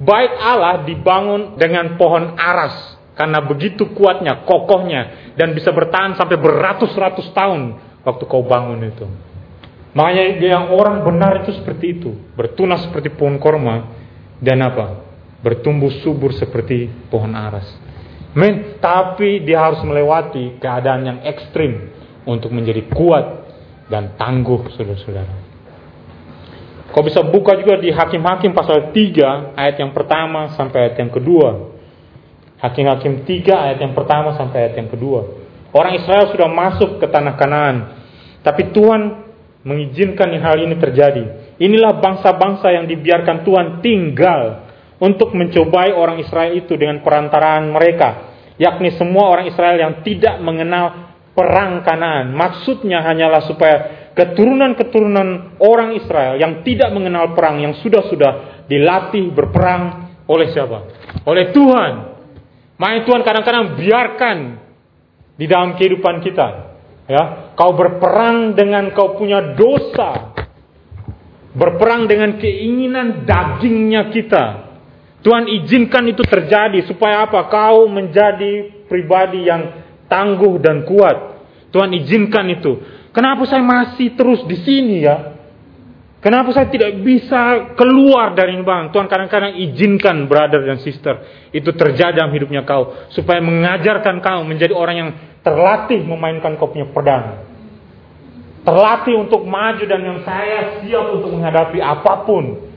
[0.01, 2.97] baik Allah dibangun dengan pohon aras.
[3.15, 9.10] Karena begitu kuatnya, kokohnya, dan bisa bertahan sampai beratus-ratus tahun waktu kau bangun itu.
[9.96, 13.96] Makanya yang orang benar itu seperti itu, bertunas seperti pohon korma
[14.44, 15.02] dan apa?
[15.41, 17.65] Bertumbuh subur seperti pohon aras.
[18.36, 21.96] Men, tapi dia harus melewati keadaan yang ekstrim
[22.28, 23.48] untuk menjadi kuat
[23.88, 25.36] dan tangguh, saudara-saudara.
[26.91, 31.76] Kau bisa buka juga di Hakim-Hakim pasal 3 ayat yang pertama sampai ayat yang kedua.
[32.60, 35.28] Hakim-Hakim 3 ayat yang pertama sampai ayat yang kedua.
[35.72, 37.94] Orang Israel sudah masuk ke tanah Kanaan,
[38.45, 39.25] tapi Tuhan
[39.65, 41.58] mengizinkan hal ini terjadi.
[41.58, 44.69] inilah bangsa-bangsa yang dibiarkan Tuhan tinggal
[45.01, 48.31] untuk mencobai orang Israel itu dengan perantaraan mereka,
[48.62, 52.31] yakni semua orang Israel yang tidak mengenal perang Kanaan.
[52.31, 60.47] Maksudnya hanyalah supaya keturunan-keturunan orang Israel yang tidak mengenal perang, yang sudah-sudah dilatih berperang oleh
[60.55, 60.79] siapa?
[61.27, 61.93] Oleh Tuhan.
[62.79, 64.38] Makanya Tuhan kadang-kadang biarkan
[65.36, 66.47] di dalam kehidupan kita.
[67.05, 70.36] Ya, kau berperang dengan kau punya dosa.
[71.56, 74.46] Berperang dengan keinginan dagingnya kita.
[75.24, 77.48] Tuhan izinkan itu terjadi supaya apa?
[77.48, 81.41] Kau menjadi pribadi yang tangguh dan kuat.
[81.74, 82.78] Tuhan izinkan itu.
[83.15, 85.36] Kenapa saya masih terus di sini ya?
[86.26, 88.89] Kenapa saya tidak bisa keluar dari bang?
[88.89, 91.22] Tuhan kadang-kadang izinkan brother dan sister
[91.54, 95.10] itu terjadi dalam hidupnya kau supaya mengajarkan kau menjadi orang yang
[95.46, 97.44] terlatih memainkan kau punya pedang.
[98.65, 102.73] Terlatih untuk maju dan yang saya siap untuk menghadapi apa pun.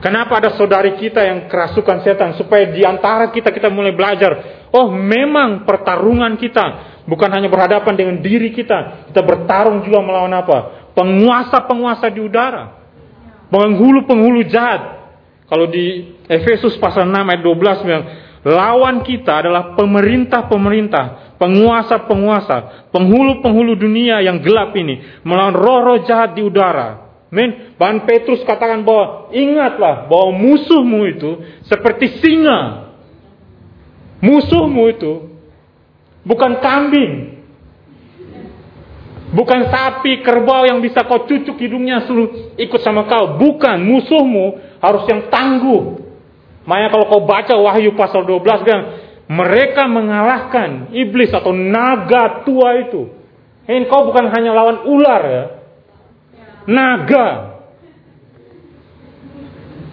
[0.00, 4.88] Kenapa ada saudari kita yang kerasukan setan supaya di antara kita kita mulai belajar, oh
[4.92, 6.64] memang pertarungan kita
[7.04, 10.92] bukan hanya berhadapan dengan diri kita, kita bertarung juga melawan apa?
[10.96, 12.80] Penguasa-penguasa di udara.
[13.52, 15.00] Penghulu-penghulu jahat.
[15.50, 18.04] Kalau di Efesus pasal 6 ayat 12 bilang,
[18.44, 27.10] lawan kita adalah pemerintah-pemerintah, penguasa-penguasa, penghulu-penghulu dunia yang gelap ini melawan roh-roh jahat di udara.
[27.30, 31.30] Men, Bahan Petrus katakan bahwa ingatlah bahwa musuhmu itu
[31.70, 32.90] seperti singa.
[34.18, 35.12] Musuhmu itu
[36.26, 37.38] bukan kambing.
[39.30, 43.38] Bukan sapi, kerbau yang bisa kau cucuk hidungnya suruh ikut sama kau.
[43.38, 46.09] Bukan, musuhmu harus yang tangguh.
[46.68, 48.80] Makanya kalau kau baca Wahyu pasal 12 kan,
[49.30, 53.08] mereka mengalahkan iblis atau naga tua itu.
[53.70, 55.44] Ini kau bukan hanya lawan ular ya,
[56.66, 57.28] naga.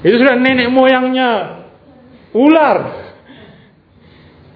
[0.02, 1.30] Itu sudah nenek moyangnya
[2.34, 2.78] ular.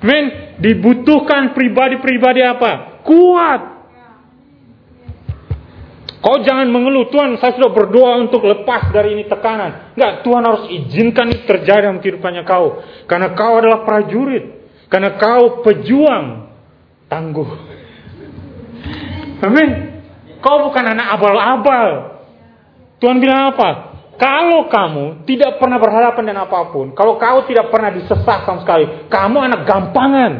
[0.01, 3.01] Men, dibutuhkan pribadi-pribadi apa?
[3.05, 3.61] Kuat.
[6.21, 9.97] Kau jangan mengeluh, Tuhan saya sudah berdoa untuk lepas dari ini tekanan.
[9.97, 12.85] Enggak, Tuhan harus izinkan itu terjadi dalam kehidupannya kau.
[13.09, 14.69] Karena kau adalah prajurit.
[14.85, 16.53] Karena kau pejuang.
[17.09, 17.49] Tangguh.
[19.41, 19.69] Amin.
[20.45, 21.87] Kau bukan anak abal-abal.
[23.01, 23.69] Tuhan bilang apa?
[24.21, 29.09] Kalau kamu tidak pernah berhadapan dengan apa pun, kalau kau tidak pernah disesak sama sekali,
[29.09, 30.31] kamu anak gampangan.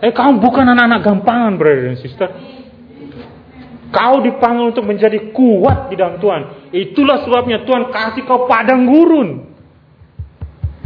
[0.00, 2.28] Eh, kamu bukan anak-anak gampangan, brother dan sister.
[3.90, 6.70] Kau dipanggil untuk menjadi kuat di dalam Tuhan.
[6.70, 9.50] Itulah sebabnya Tuhan kasih kau padang gurun.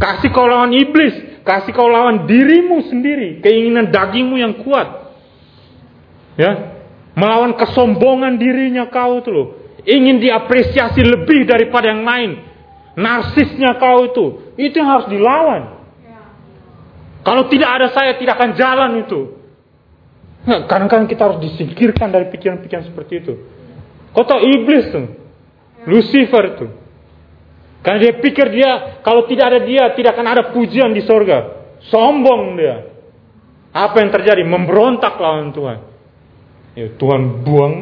[0.01, 1.45] Kasih kau lawan iblis.
[1.45, 3.45] Kasih kau lawan dirimu sendiri.
[3.45, 5.05] Keinginan dagingmu yang kuat.
[6.41, 6.75] Ya,
[7.15, 9.49] Melawan kesombongan dirinya kau itu loh
[9.85, 12.41] ingin diapresiasi lebih daripada yang lain.
[12.95, 15.63] Narsisnya kau itu, itu yang harus dilawan.
[17.25, 19.21] Kalau tidak ada saya, tidak akan jalan itu.
[20.45, 23.35] Nah, kadang-kadang kita harus disingkirkan dari pikiran-pikiran seperti itu.
[24.13, 25.07] Tahu iblis tuh,
[25.89, 26.71] Lucifer tuh.
[27.85, 28.71] Karena dia pikir dia,
[29.05, 31.69] kalau tidak ada dia, tidak akan ada pujian di sorga.
[31.93, 32.77] Sombong dia.
[33.75, 34.41] Apa yang terjadi?
[34.47, 35.79] Memberontak lawan Tuhan.
[36.75, 37.75] Ya, Tuhan buang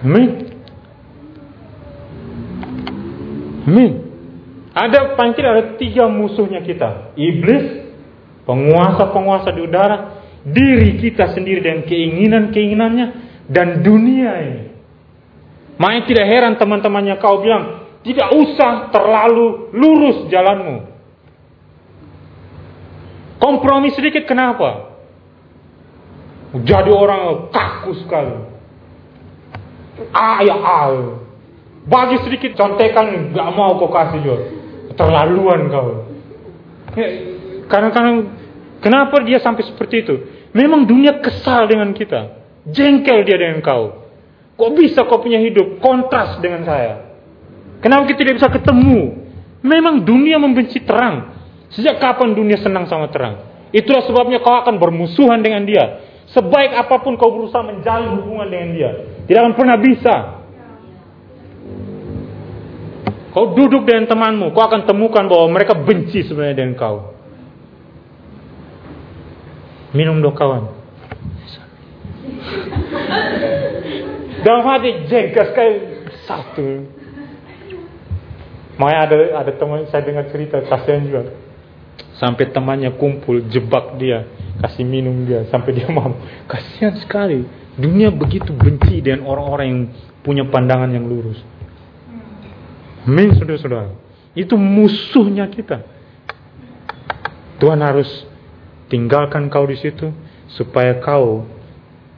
[0.00, 0.48] Amin.
[3.68, 3.92] Amin.
[4.72, 7.12] Ada pancil ada tiga musuhnya kita.
[7.20, 7.84] Iblis,
[8.48, 13.06] penguasa-penguasa di udara, diri kita sendiri dan keinginan-keinginannya
[13.50, 14.64] dan dunia ini.
[15.80, 20.88] Makanya tidak heran teman-temannya kau bilang, tidak usah terlalu lurus jalanmu.
[23.40, 24.92] Kompromi sedikit kenapa?
[26.52, 28.36] Jadi orang kaku sekali.
[30.12, 30.80] A ya A.
[31.88, 34.38] Bagi sedikit contekan nggak mau kau kasih juga.
[34.96, 35.88] Terlaluan kau.
[37.72, 38.39] Kadang-kadang
[38.80, 40.14] kenapa dia sampai seperti itu?
[40.56, 42.40] Memang dunia kesal dengan kita.
[42.68, 44.04] Jengkel dia dengan kau.
[44.60, 47.08] Kok bisa kau punya hidup kontras dengan saya?
[47.80, 49.24] Kenapa kita tidak bisa ketemu?
[49.64, 51.32] Memang dunia membenci terang.
[51.72, 53.46] Sejak kapan dunia senang sama terang?
[53.70, 56.04] Itulah sebabnya kau akan bermusuhan dengan dia.
[56.30, 58.90] Sebaik apa pun kau berusaha menjalin hubungan dengan dia.
[59.26, 60.14] Tidak akan pernah bisa.
[63.30, 67.19] Kau duduk dengan temanmu, kau akan temukan bahwa mereka benci sebenarnya dengan kau.
[69.90, 70.70] Minum dong kawan.
[74.40, 75.76] Dalam hati jengkas kayak
[76.24, 76.88] satu.
[78.80, 81.22] Makanya ada ada teman saya dengar cerita kasihan juga.
[82.16, 84.28] Sampai temannya kumpul jebak dia,
[84.60, 86.12] kasih minum dia sampai dia mau.
[86.48, 87.44] Kasihan sekali
[87.80, 89.82] Dunia begitu benci dengan orang-orang yang
[90.20, 91.40] punya pandangan yang lurus.
[93.08, 93.96] Amin, saudara-saudara.
[94.36, 95.80] Itu musuhnya kita.
[97.56, 98.08] Tuhan harus
[98.90, 100.10] tinggalkan kau di situ
[100.58, 101.46] supaya kau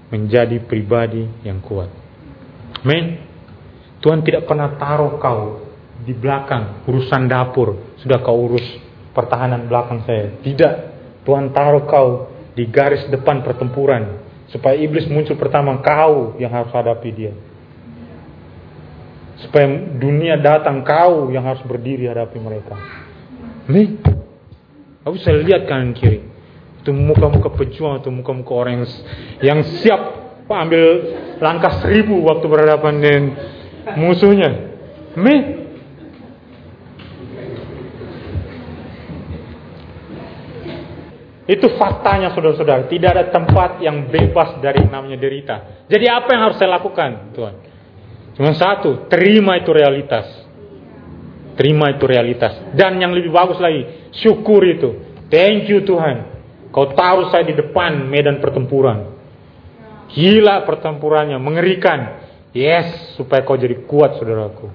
[0.08, 1.88] menjadi pribadi yang kuat.
[2.82, 3.20] Amin.
[4.02, 5.62] Tuhan tidak pernah taruh kau
[6.02, 7.94] di belakang urusan dapur.
[8.02, 8.64] Sudah kau urus
[9.14, 10.42] pertahanan belakang saya.
[10.42, 10.74] Tidak.
[11.22, 12.08] Tuhan taruh kau
[12.52, 17.32] di garis depan pertempuran supaya iblis muncul pertama kau yang harus hadapi dia.
[19.40, 22.74] Supaya dunia datang kau yang harus berdiri hadapi mereka.
[23.70, 24.02] Nih,
[25.06, 26.31] aku bisa lihat kanan kiri.
[26.82, 28.86] Itu muka-muka pejuang, itu muka-muka orang yang,
[29.38, 30.02] yang siap
[30.50, 30.84] ambil
[31.40, 33.24] langkah seribu waktu berhadapan dengan
[33.96, 34.50] musuhnya.
[35.16, 35.62] Nih,
[41.42, 42.86] Itu faktanya saudara-saudara.
[42.86, 45.84] Tidak ada tempat yang bebas dari namanya derita.
[45.90, 47.54] Jadi apa yang harus saya lakukan Tuhan?
[48.38, 50.24] Cuma satu, terima itu realitas.
[51.58, 52.56] Terima itu realitas.
[52.72, 54.96] Dan yang lebih bagus lagi, syukur itu.
[55.28, 56.31] Thank you Tuhan.
[56.72, 59.12] Kau taruh saya di depan medan pertempuran.
[60.08, 62.24] Gila pertempurannya, mengerikan.
[62.56, 64.72] Yes, supaya kau jadi kuat saudaraku.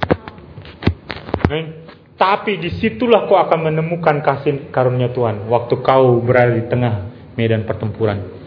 [1.46, 1.90] Amin.
[2.18, 5.46] Tapi di situlah kau akan menemukan kasih karunia Tuhan.
[5.50, 8.38] Waktu kau berada di tengah medan pertempuran.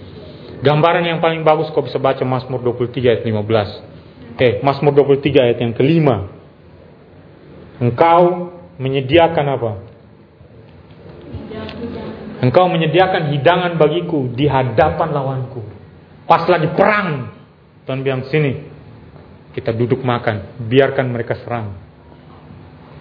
[0.63, 4.39] Gambaran yang paling bagus kau bisa baca Mazmur 23 ayat 15.
[4.39, 6.27] Eh, Mazmur 23 ayat yang kelima.
[7.79, 9.73] Engkau menyediakan apa?
[12.41, 15.61] Engkau menyediakan hidangan bagiku di hadapan lawanku.
[16.25, 17.37] Pas lagi perang.
[17.85, 18.65] Tuhan bilang sini.
[19.53, 20.57] Kita duduk makan.
[20.65, 21.77] Biarkan mereka serang.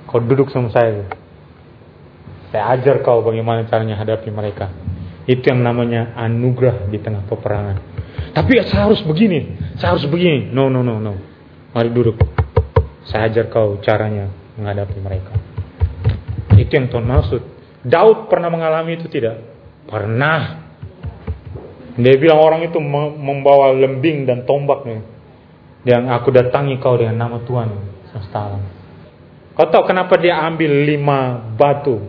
[0.10, 1.08] Kau duduk sama saya.
[2.50, 4.74] Saya ajar kau bagaimana caranya hadapi mereka.
[5.30, 7.78] Itu yang namanya anugerah di tengah peperangan.
[8.34, 10.50] Tapi saya harus begini, saya harus begini.
[10.50, 11.14] No, no, no, no.
[11.78, 12.18] Mari duduk.
[13.06, 15.34] Saya ajar kau caranya menghadapi mereka.
[16.58, 17.59] Itu yang Tuhan maksud.
[17.84, 19.40] Daud pernah mengalami itu tidak?
[19.88, 20.68] Pernah.
[22.00, 22.80] Dia bilang orang itu
[23.20, 25.04] membawa lembing dan tombak nih.
[25.88, 27.70] Yang aku datangi kau dengan nama Tuhan
[28.12, 28.64] semesta alam.
[29.56, 32.04] Kau tahu kenapa dia ambil lima batu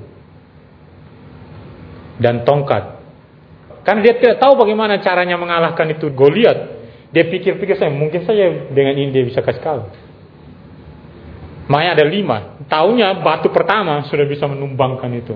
[2.19, 2.99] dan tongkat?
[3.83, 6.79] Karena dia tidak tahu bagaimana caranya mengalahkan itu Goliat.
[7.11, 9.91] Dia pikir-pikir saya mungkin saja dengan ini dia bisa kasih kalah.
[11.67, 12.59] Maya ada lima.
[12.67, 15.35] Taunya batu pertama sudah bisa menumbangkan itu.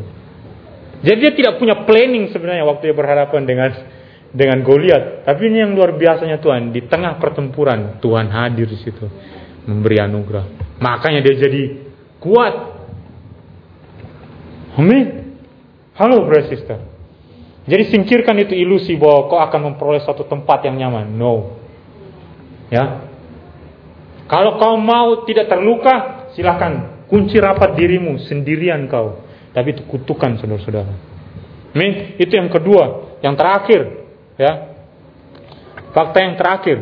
[1.04, 3.70] Jadi dia tidak punya planning sebenarnya waktu dia berhadapan dengan
[4.32, 5.28] dengan Goliat.
[5.28, 9.04] Tapi ini yang luar biasanya Tuhan di tengah pertempuran Tuhan hadir di situ
[9.68, 10.80] memberi anugerah.
[10.80, 11.62] Makanya dia jadi
[12.18, 12.54] kuat.
[14.80, 15.36] Amin.
[15.94, 16.80] Halo brother sister.
[17.64, 21.16] Jadi singkirkan itu ilusi bahwa kau akan memperoleh satu tempat yang nyaman.
[21.16, 21.56] No.
[22.68, 23.08] Ya.
[24.28, 29.24] Kalau kau mau tidak terluka, silakan kunci rapat dirimu sendirian kau.
[29.54, 30.94] Tapi itu kutukan saudara-saudara.
[31.74, 32.18] Amin.
[32.18, 34.52] Itu yang kedua, yang terakhir, ya.
[35.94, 36.76] Fakta yang terakhir,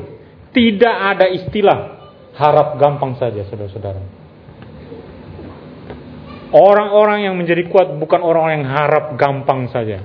[0.56, 1.78] tidak ada istilah
[2.32, 4.00] harap gampang saja saudara-saudara.
[6.52, 10.04] Orang-orang yang menjadi kuat bukan orang yang harap gampang saja.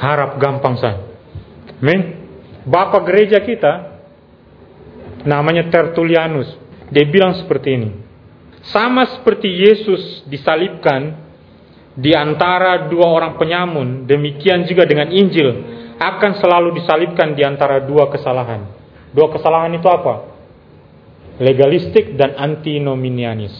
[0.00, 1.04] Harap gampang saja.
[1.80, 2.28] Amin.
[2.64, 4.00] Bapak gereja kita
[5.28, 6.48] namanya Tertulianus.
[6.88, 8.07] Dia bilang seperti ini.
[8.66, 11.14] Sama seperti Yesus disalibkan
[11.98, 15.50] di antara dua orang penyamun, demikian juga dengan Injil
[15.98, 18.70] akan selalu disalibkan di antara dua kesalahan.
[19.10, 20.30] Dua kesalahan itu apa?
[21.42, 23.54] Legalistik dan antinominianis.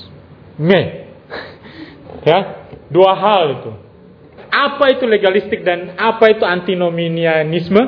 [0.58, 0.82] Me.
[2.18, 3.72] Ya, dua hal itu.
[4.50, 7.82] Apa itu legalistik dan apa itu antinominianisme?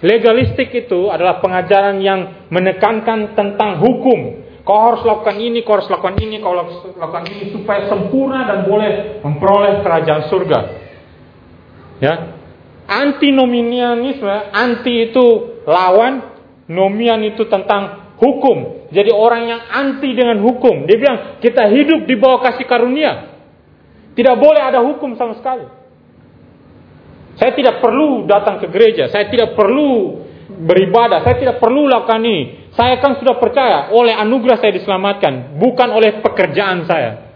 [0.00, 4.49] Legalistik itu adalah pengajaran yang menekankan tentang hukum.
[4.70, 8.70] Kau harus lakukan ini, kau harus lakukan ini, kau harus lakukan ini supaya sempurna dan
[8.70, 10.58] boleh memperoleh kerajaan surga.
[11.98, 12.38] Ya.
[12.86, 15.26] Antinominianisme, anti itu
[15.66, 16.22] lawan,
[16.70, 18.86] nomian itu tentang hukum.
[18.94, 20.86] Jadi orang yang anti dengan hukum.
[20.86, 23.42] Dia bilang, kita hidup di bawah kasih karunia.
[24.14, 25.66] Tidak boleh ada hukum sama sekali.
[27.42, 29.10] Saya tidak perlu datang ke gereja.
[29.10, 30.22] Saya tidak perlu
[30.62, 31.26] beribadah.
[31.26, 32.69] Saya tidak perlu lakukan ini.
[32.80, 35.60] Saya kan sudah percaya oleh anugerah saya diselamatkan.
[35.60, 37.28] Bukan oleh pekerjaan saya.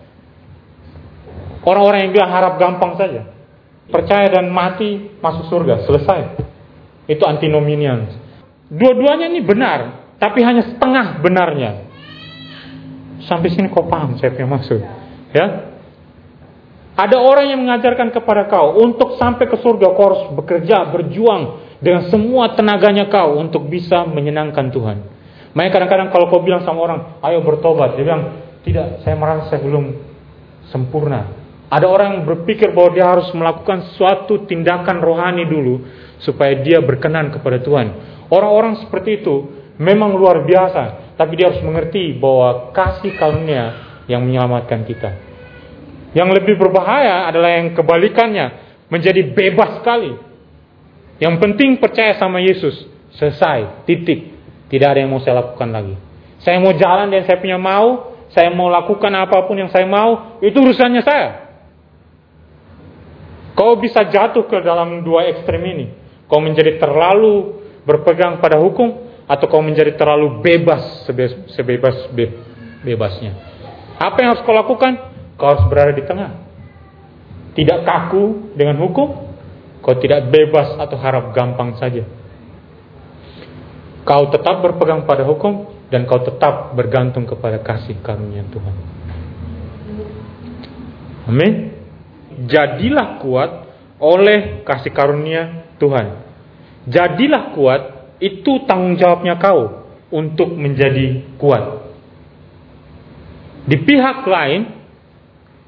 [1.61, 3.28] Orang-orang yang bilang harap gampang saja.
[3.92, 5.84] Percaya dan mati masuk surga.
[5.84, 6.20] Selesai.
[7.12, 8.09] Itu antinominian.
[8.72, 10.09] Dua-duanya ini benar.
[10.16, 11.92] Tapi hanya setengah benarnya.
[13.28, 14.80] Sampai sini kau paham saya punya maksud.
[15.36, 15.76] Ya.
[16.97, 22.09] Ada orang yang mengajarkan kepada kau untuk sampai ke surga kau harus bekerja, berjuang dengan
[22.09, 25.13] semua tenaganya kau untuk bisa menyenangkan Tuhan.
[25.55, 28.24] Makanya kadang-kadang kalau kau bilang sama orang, ayo bertobat, dia bilang,
[28.66, 29.94] tidak, saya merasa saya belum
[30.74, 31.30] sempurna.
[31.70, 35.86] Ada orang yang berpikir bahwa dia harus melakukan suatu tindakan rohani dulu
[36.18, 37.86] supaya dia berkenan kepada Tuhan.
[38.30, 39.46] Orang-orang seperti itu
[39.78, 43.64] memang luar biasa, tapi dia harus mengerti bahwa kasih karunia
[44.11, 45.11] yang menyelamatkan kita.
[46.14, 48.46] Yang lebih berbahaya adalah yang kebalikannya,
[48.90, 50.14] menjadi bebas sekali.
[51.18, 52.86] Yang penting percaya sama Yesus,
[53.18, 54.34] selesai, titik.
[54.68, 55.94] Tidak ada yang mau saya lakukan lagi.
[56.40, 60.40] Saya mau jalan dan saya punya mau, saya mau lakukan apa pun yang saya mau,
[60.44, 61.28] itu urusannya saya.
[63.54, 65.86] Kau bisa jatuh ke dalam dua ekstrem ini.
[66.26, 71.06] Kau menjadi terlalu berpegang pada hukum atau kau menjadi terlalu bebas
[71.54, 72.10] sebebas
[72.82, 73.32] bebasnya.
[73.96, 74.92] Apa yang harus kau lakukan?
[75.38, 76.30] Kau harus berada di tengah.
[77.54, 79.08] Tidak kaku dengan hukum,
[79.78, 82.02] kau tidak bebas atau harap gampang saja.
[84.05, 88.74] Kau tetap berpegang pada hukum dan kau tetap bergantung kepada kasih karunia Tuhan.
[91.24, 91.74] Amin
[92.42, 93.50] jadilah kuat
[94.02, 96.26] oleh kasih karunia Tuhan.
[96.90, 97.82] Jadilah kuat,
[98.20, 101.88] itu tanggung jawabnya kau untuk menjadi kuat.
[103.64, 104.68] Di pihak lain,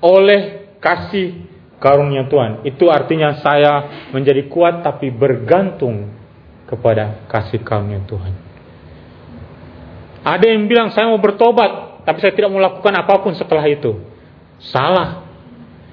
[0.04, 1.40] oleh kasih
[1.80, 6.12] karunia Tuhan, itu artinya saya menjadi kuat tapi bergantung
[6.66, 8.34] kepada kasih karunia Tuhan.
[10.26, 13.94] Ada yang bilang saya mau bertobat, tapi saya tidak mau lakukan apa pun setelah itu.
[14.58, 15.22] Salah.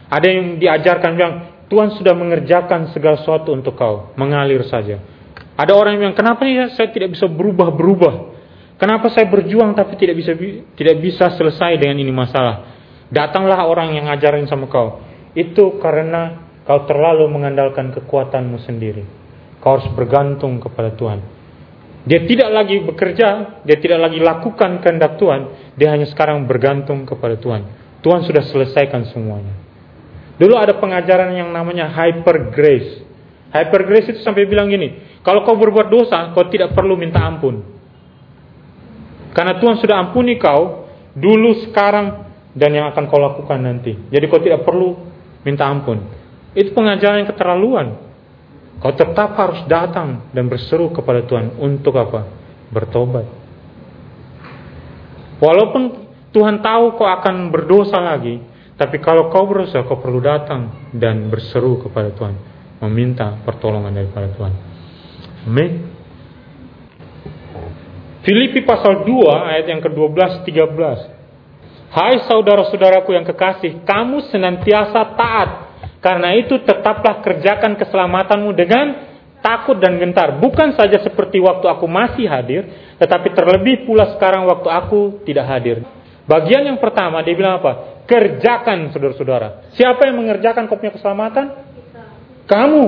[0.10, 1.34] Ada yang diajarkan bilang,
[1.70, 5.02] Tuhan sudah mengerjakan segala sesuatu untuk kau, mengalir saja.
[5.54, 8.34] Ada orang yang bilang, kenapa ya saya tidak bisa berubah-berubah?
[8.82, 10.34] Kenapa saya berjuang tapi tidak bisa
[10.74, 12.74] tidak bisa selesai dengan ini masalah?
[13.14, 14.98] Datanglah orang yang ngajarin sama kau.
[15.38, 19.23] Itu karena kau terlalu mengandalkan kekuatanmu sendiri.
[19.64, 21.24] Kau harus bergantung kepada Tuhan.
[22.04, 27.40] Dia tidak lagi bekerja, dia tidak lagi lakukan kehendak Tuhan, dia hanya sekarang bergantung kepada
[27.40, 27.64] Tuhan.
[28.04, 29.56] Tuhan sudah selesaikan semuanya.
[30.36, 33.00] Dulu ada pengajaran yang namanya hyper grace.
[33.56, 37.64] Hyper grace itu sampai bilang gini, kalau kau berbuat dosa, kau tidak perlu minta ampun.
[39.32, 43.96] Karena Tuhan sudah ampuni kau dulu, sekarang, dan yang akan kau lakukan nanti.
[44.12, 45.00] Jadi kau tidak perlu
[45.48, 46.04] minta ampun.
[46.52, 47.88] Itu pengajaran yang keterlaluan.
[48.84, 52.28] Kau tetap harus datang dan berseru kepada Tuhan untuk apa?
[52.68, 53.24] Bertobat.
[55.40, 56.04] Walaupun
[56.36, 58.44] Tuhan tahu kau akan berdosa lagi,
[58.76, 62.36] tapi kalau kau berusaha, kau perlu datang dan berseru kepada Tuhan,
[62.84, 64.54] meminta pertolongan daripada Tuhan.
[65.48, 65.72] Amin.
[68.28, 69.08] Filipi pasal 2
[69.48, 71.88] ayat yang ke-12 13.
[71.88, 75.63] Hai saudara-saudaraku yang kekasih, kamu senantiasa taat.
[76.04, 78.86] Karena itu tetaplah kerjakan keselamatanmu dengan
[79.40, 80.36] takut dan gentar.
[80.36, 82.68] Bukan saja seperti waktu aku masih hadir,
[83.00, 85.88] tetapi terlebih pula sekarang waktu aku tidak hadir.
[86.28, 88.04] Bagian yang pertama dia bilang apa?
[88.04, 89.72] Kerjakan saudara-saudara.
[89.80, 91.56] Siapa yang mengerjakan kau punya keselamatan?
[92.52, 92.84] Kamu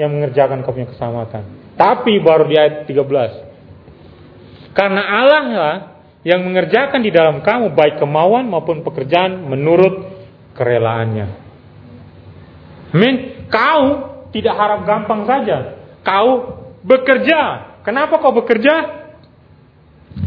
[0.00, 1.44] yang mengerjakan kau punya keselamatan.
[1.76, 4.72] Tapi baru di ayat 13.
[4.72, 5.76] Karena Allah lah
[6.24, 10.08] yang mengerjakan di dalam kamu baik kemauan maupun pekerjaan menurut
[10.56, 11.45] kerelaannya.
[12.96, 13.44] Amin.
[13.52, 13.84] Kau
[14.32, 15.76] tidak harap gampang saja.
[16.00, 17.40] Kau bekerja.
[17.84, 19.04] Kenapa kau bekerja?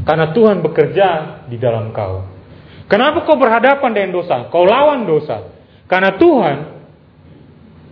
[0.06, 1.08] Karena Tuhan bekerja
[1.50, 2.30] di dalam kau.
[2.86, 4.48] Kenapa kau berhadapan dengan dosa?
[4.54, 5.50] Kau lawan dosa.
[5.90, 6.58] Karena Tuhan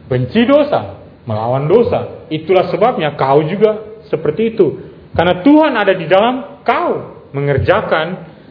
[0.05, 2.29] benci dosa, melawan dosa.
[2.29, 4.67] Itulah sebabnya kau juga seperti itu.
[5.17, 8.07] Karena Tuhan ada di dalam kau mengerjakan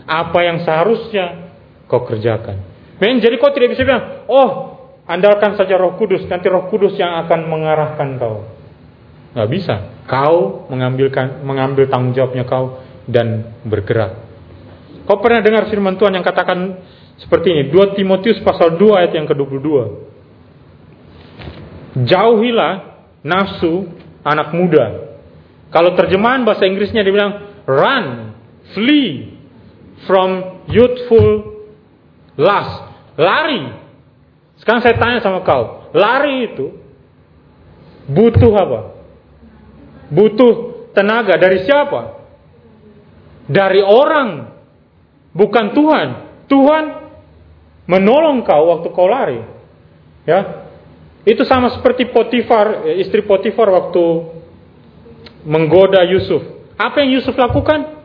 [0.06, 1.54] apa yang seharusnya
[1.86, 2.62] kau kerjakan.
[2.98, 4.75] Men, jadi kau tidak bisa bilang, oh
[5.06, 8.46] andalkan saja Roh Kudus, nanti Roh Kudus yang akan mengarahkan kau.
[9.32, 9.74] Gak bisa.
[10.06, 14.26] Kau mengambilkan mengambil tanggung jawabnya kau dan bergerak.
[15.06, 16.82] Kau pernah dengar firman Tuhan yang katakan
[17.16, 19.68] seperti ini, 2 Timotius pasal 2 ayat yang ke-22.
[22.04, 22.72] Jauhilah
[23.24, 23.88] nafsu
[24.20, 25.16] anak muda.
[25.72, 28.36] Kalau terjemahan bahasa Inggrisnya dibilang run,
[28.76, 29.38] flee
[30.04, 31.62] from youthful
[32.36, 32.74] lust.
[33.16, 33.85] Lari.
[34.56, 36.72] Sekarang saya tanya sama kau, lari itu
[38.08, 38.80] butuh apa?
[40.08, 40.52] Butuh
[40.94, 42.16] tenaga dari siapa?
[43.46, 44.50] Dari orang
[45.36, 46.08] bukan Tuhan.
[46.46, 46.84] Tuhan
[47.90, 49.40] menolong kau waktu kau lari.
[50.26, 50.66] Ya.
[51.26, 54.04] Itu sama seperti Potifar, eh, istri Potifar waktu
[55.42, 56.42] menggoda Yusuf.
[56.78, 57.98] Apa yang Yusuf lakukan?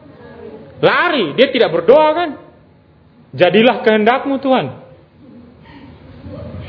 [0.81, 2.29] Lari, dia tidak berdoa kan?
[3.37, 4.80] Jadilah kehendakmu Tuhan.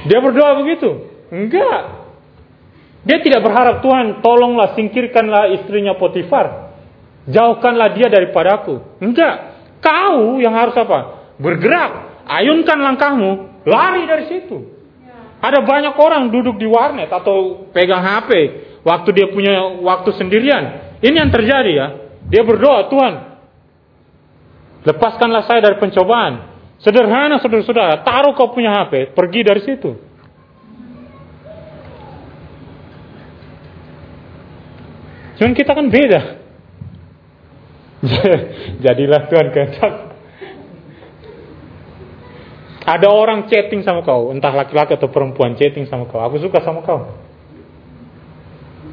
[0.06, 0.90] Dia berdoa begitu?
[1.30, 2.02] Enggak.
[3.02, 6.74] Dia tidak berharap Tuhan tolonglah singkirkanlah istrinya Potifar.
[7.26, 9.02] Jauhkanlah dia daripadaku.
[9.02, 9.58] Enggak.
[9.82, 11.32] Kau yang harus apa?
[11.38, 12.22] Bergerak.
[12.26, 13.30] Ayunkan langkahmu.
[13.66, 14.58] Lari dari situ.
[15.42, 18.30] Ada banyak orang duduk di warnet atau pegang HP.
[18.86, 20.94] Waktu dia punya waktu sendirian.
[21.02, 21.88] Ini yang terjadi ya.
[22.30, 23.14] Dia berdoa, Tuhan.
[24.86, 26.51] Lepaskanlah saya dari pencobaan.
[26.82, 28.02] Sederhana saudara-saudara.
[28.02, 29.14] Taruh kau punya HP.
[29.14, 29.90] Pergi dari situ.
[35.38, 36.20] Cuman kita kan beda.
[38.84, 39.94] Jadilah Tuhan kehendak.
[42.82, 46.18] Ada orang chatting sama kau, entah laki-laki atau perempuan chatting sama kau.
[46.18, 47.14] Aku suka sama kau.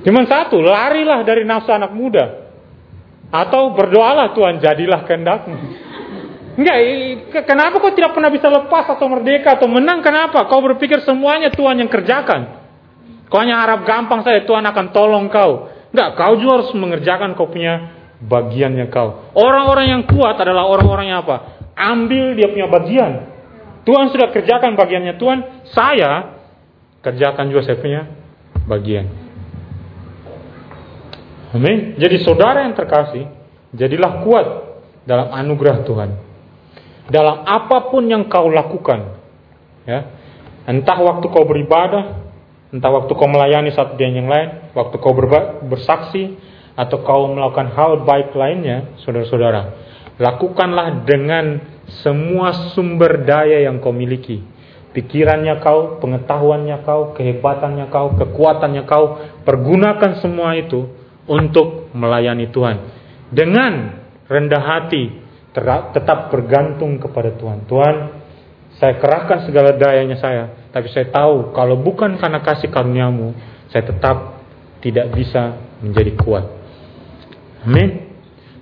[0.06, 2.54] Cuman satu, larilah dari nafsu anak muda.
[3.34, 5.58] Atau berdoalah Tuhan, jadilah kehendakmu.
[6.60, 6.78] Enggak,
[7.48, 10.04] kenapa kau tidak pernah bisa lepas atau merdeka atau menang?
[10.04, 10.44] Kenapa?
[10.52, 12.60] Kau berpikir semuanya Tuhan yang kerjakan.
[13.32, 15.72] Kau hanya harap gampang saja Tuhan akan tolong kau.
[15.96, 19.32] Enggak, kau juga harus mengerjakan kau punya bagiannya kau.
[19.40, 21.64] Orang-orang yang kuat adalah orang-orang yang apa?
[21.80, 23.12] Ambil dia punya bagian.
[23.88, 25.40] Tuhan sudah kerjakan bagiannya Tuhan,
[25.72, 26.44] saya
[27.00, 28.02] kerjakan juga saya punya
[28.68, 29.08] bagian.
[31.56, 31.96] Amin.
[31.96, 33.32] Jadi saudara yang terkasih,
[33.72, 34.46] jadilah kuat
[35.08, 36.29] dalam anugerah Tuhan.
[37.10, 39.18] Dalam apa pun yang kau lakukan,
[39.84, 40.00] ya,
[40.70, 42.30] entah waktu kau beribadah,
[42.70, 45.18] Entah waktu kau melayani satu dengan yang lain, waktu kau
[45.66, 46.38] bersaksi,
[46.78, 49.74] atau kau melakukan hal baik lainnya, saudara-saudara.
[50.22, 51.58] Lakukanlah dengan
[52.06, 54.46] semua sumber daya yang kau miliki.
[54.94, 59.06] Pikirannya kau, pengetahuannya kau, kehebatannya kau, kekuatannya kau.
[59.42, 60.94] Pergunakan semua itu
[61.26, 62.78] untuk melayani Tuhan.
[63.34, 63.98] Dengan
[64.30, 65.19] rendah hati,
[65.52, 67.66] tetap bergantung kepada Tuhan.
[67.66, 67.96] Tuhan,
[68.78, 73.34] saya kerahkan segala dayanya saya tapi saya tahu kalau bukan karena kasih karuniamu,
[73.74, 74.46] saya tetap
[74.86, 76.46] tidak bisa menjadi kuat.
[77.66, 78.14] Amin.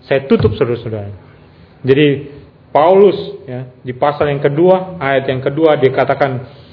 [0.08, 1.12] Saya tutup saudara-saudara.
[1.84, 2.08] Jadi
[2.72, 6.64] Paulus ya, di pasal yang kedua, ayat yang kedua dia katakan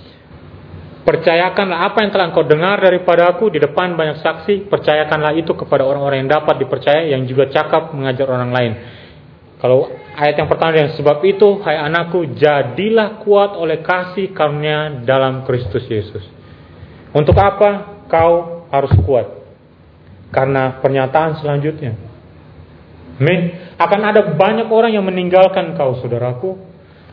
[1.04, 5.84] Percayakanlah apa yang telah engkau dengar daripada aku di depan banyak saksi, percayakanlah itu kepada
[5.84, 8.72] orang-orang yang dapat dipercaya yang juga cakap mengajar orang lain.
[9.62, 9.88] Kalau
[10.18, 15.86] ayat yang pertama yang sebab itu, hai anakku, jadilah kuat oleh kasih karunia dalam Kristus
[15.86, 16.24] Yesus.
[17.14, 19.26] Untuk apa kau harus kuat?
[20.34, 21.94] Karena pernyataan selanjutnya.
[23.22, 23.70] Amin.
[23.78, 26.58] Akan ada banyak orang yang meninggalkan kau, saudaraku.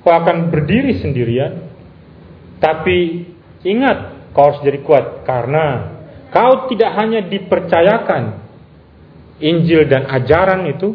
[0.02, 1.70] Kau akan berdiri sendirian.
[2.58, 3.30] Tapi
[3.62, 5.22] ingat, kau harus jadi kuat.
[5.22, 5.66] Karena
[6.34, 8.42] kau tidak hanya dipercayakan
[9.42, 10.94] Injil dan ajaran itu,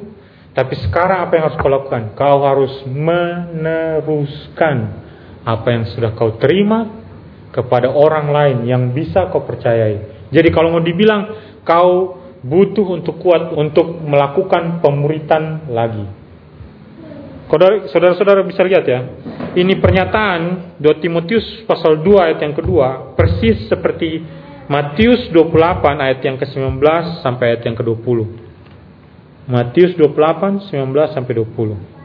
[0.56, 2.16] tapi sekarang apa yang harus kau lakukan?
[2.16, 4.76] Kau harus meneruskan
[5.44, 7.04] apa yang sudah kau terima
[7.52, 10.24] kepada orang lain yang bisa kau percayai.
[10.32, 11.28] Jadi kalau mau dibilang
[11.60, 16.08] kau butuh untuk kuat untuk melakukan pemuritan lagi.
[17.92, 19.00] Saudara-saudara bisa lihat ya.
[19.52, 24.24] Ini pernyataan 2 Timotius pasal 2 ayat yang kedua persis seperti
[24.72, 25.52] Matius 28
[26.00, 26.80] ayat yang ke-19
[27.20, 28.45] sampai ayat yang ke-20.
[29.46, 31.96] Matius 28, 19 sampai 20.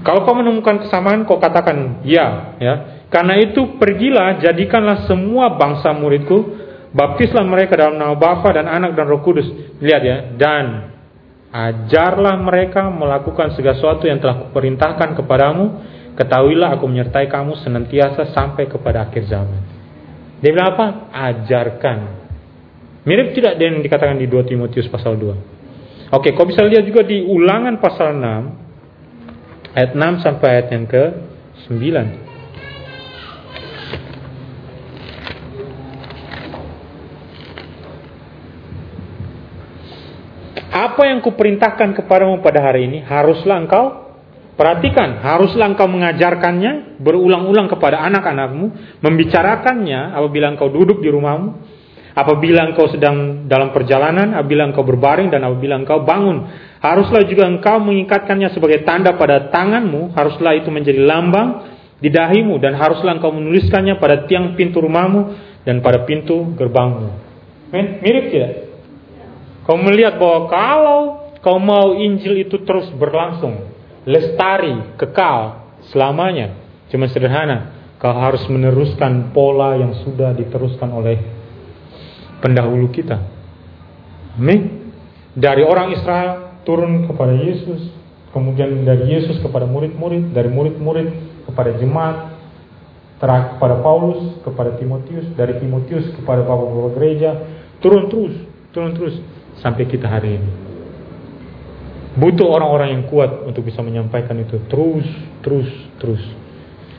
[0.00, 2.74] Kalau kau menemukan kesamaan, kau katakan ya, ya.
[3.10, 6.46] Karena itu pergilah, jadikanlah semua bangsa muridku,
[6.94, 9.46] baptislah mereka dalam nama Bapa dan Anak dan Roh Kudus.
[9.82, 10.94] Lihat ya, dan
[11.52, 15.64] ajarlah mereka melakukan segala sesuatu yang telah kuperintahkan kepadamu.
[16.16, 19.60] Ketahuilah aku menyertai kamu senantiasa sampai kepada akhir zaman.
[20.40, 20.86] Dia bilang apa?
[21.12, 22.25] Ajarkan.
[23.06, 26.10] Mirip tidak dengan dikatakan di 2 Timotius pasal 2.
[26.10, 31.04] Oke, kau bisa lihat juga di ulangan pasal 6 ayat 6 sampai ayat yang ke
[31.70, 32.26] 9.
[40.76, 44.12] Apa yang kuperintahkan kepadamu pada hari ini haruslah engkau
[44.58, 51.75] perhatikan, haruslah engkau mengajarkannya berulang-ulang kepada anak-anakmu, membicarakannya apabila engkau duduk di rumahmu,
[52.16, 56.48] Apabila engkau sedang dalam perjalanan, apabila engkau berbaring dan apabila engkau bangun,
[56.80, 62.72] haruslah juga engkau mengikatkannya sebagai tanda pada tanganmu, haruslah itu menjadi lambang di dahimu dan
[62.72, 65.36] haruslah engkau menuliskannya pada tiang pintu rumahmu
[65.68, 67.08] dan pada pintu gerbangmu.
[67.68, 68.52] Men, mirip tidak?
[69.68, 71.00] Kau melihat bahwa kalau
[71.44, 73.60] kau mau Injil itu terus berlangsung,
[74.08, 76.56] lestari, kekal selamanya,
[76.88, 81.35] cuma sederhana, kau harus meneruskan pola yang sudah diteruskan oleh
[82.40, 83.22] pendahulu kita.
[84.36, 84.92] Amin.
[85.36, 87.92] Dari orang Israel turun kepada Yesus,
[88.32, 91.08] kemudian dari Yesus kepada murid-murid, dari murid-murid
[91.48, 92.36] kepada jemaat.
[93.16, 97.30] terakhir kepada Paulus, kepada Timotius, dari Timotius kepada bapak-bapak gereja,
[97.80, 98.34] turun terus,
[98.76, 99.16] turun terus
[99.64, 100.50] sampai kita hari ini.
[102.16, 105.08] Butuh orang-orang yang kuat untuk bisa menyampaikan itu terus,
[105.40, 106.20] terus, terus.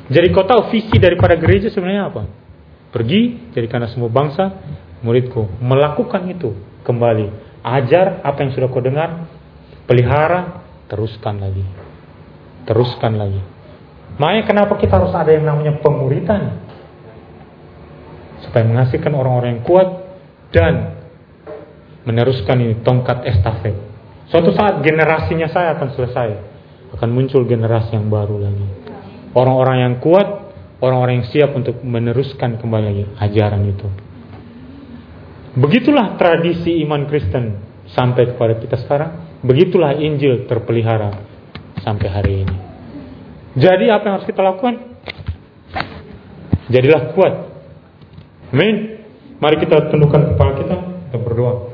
[0.10, 2.24] Jadi kau tahu visi daripada gereja sebenarnya apa?
[2.90, 4.58] Pergi jadikanlah semua bangsa
[5.08, 5.47] muridku.
[5.64, 6.51] Melakukan itu
[6.84, 7.47] kembali.
[7.64, 9.28] Ajar apa yang sudah kau dengar,
[9.88, 11.64] pelihara, teruskan lagi.
[12.68, 13.39] Teruskan lagi.
[14.20, 16.60] Makanya kenapa kita harus ada yang namanya pemuritan?
[18.43, 19.88] Supaya menghasilkan orang-orang yang kuat
[20.51, 20.74] dan
[22.08, 23.88] meneruskan ini tongkat estafet
[24.28, 26.30] Suatu saat generasinya saya akan selesai.
[26.95, 28.68] Akan muncul generasi yang baru lagi.
[29.32, 30.28] Orang-orang yang kuat,
[30.84, 33.88] orang-orang yang siap untuk meneruskan kembali lagi ajaran itu.
[35.56, 39.39] Begitulah tradisi iman Kristen sampai kepada kita sekarang.
[39.45, 41.14] Begitulah Injil terpelihara
[41.86, 42.58] sampai hari ini.
[43.58, 44.76] Jadi apa yang harus kita lakukan?
[46.68, 47.34] Jadilah kuat.
[48.52, 49.00] Amin.
[49.38, 50.76] Mari kita tundukkan kepala kita,
[51.10, 51.66] kita berdoa.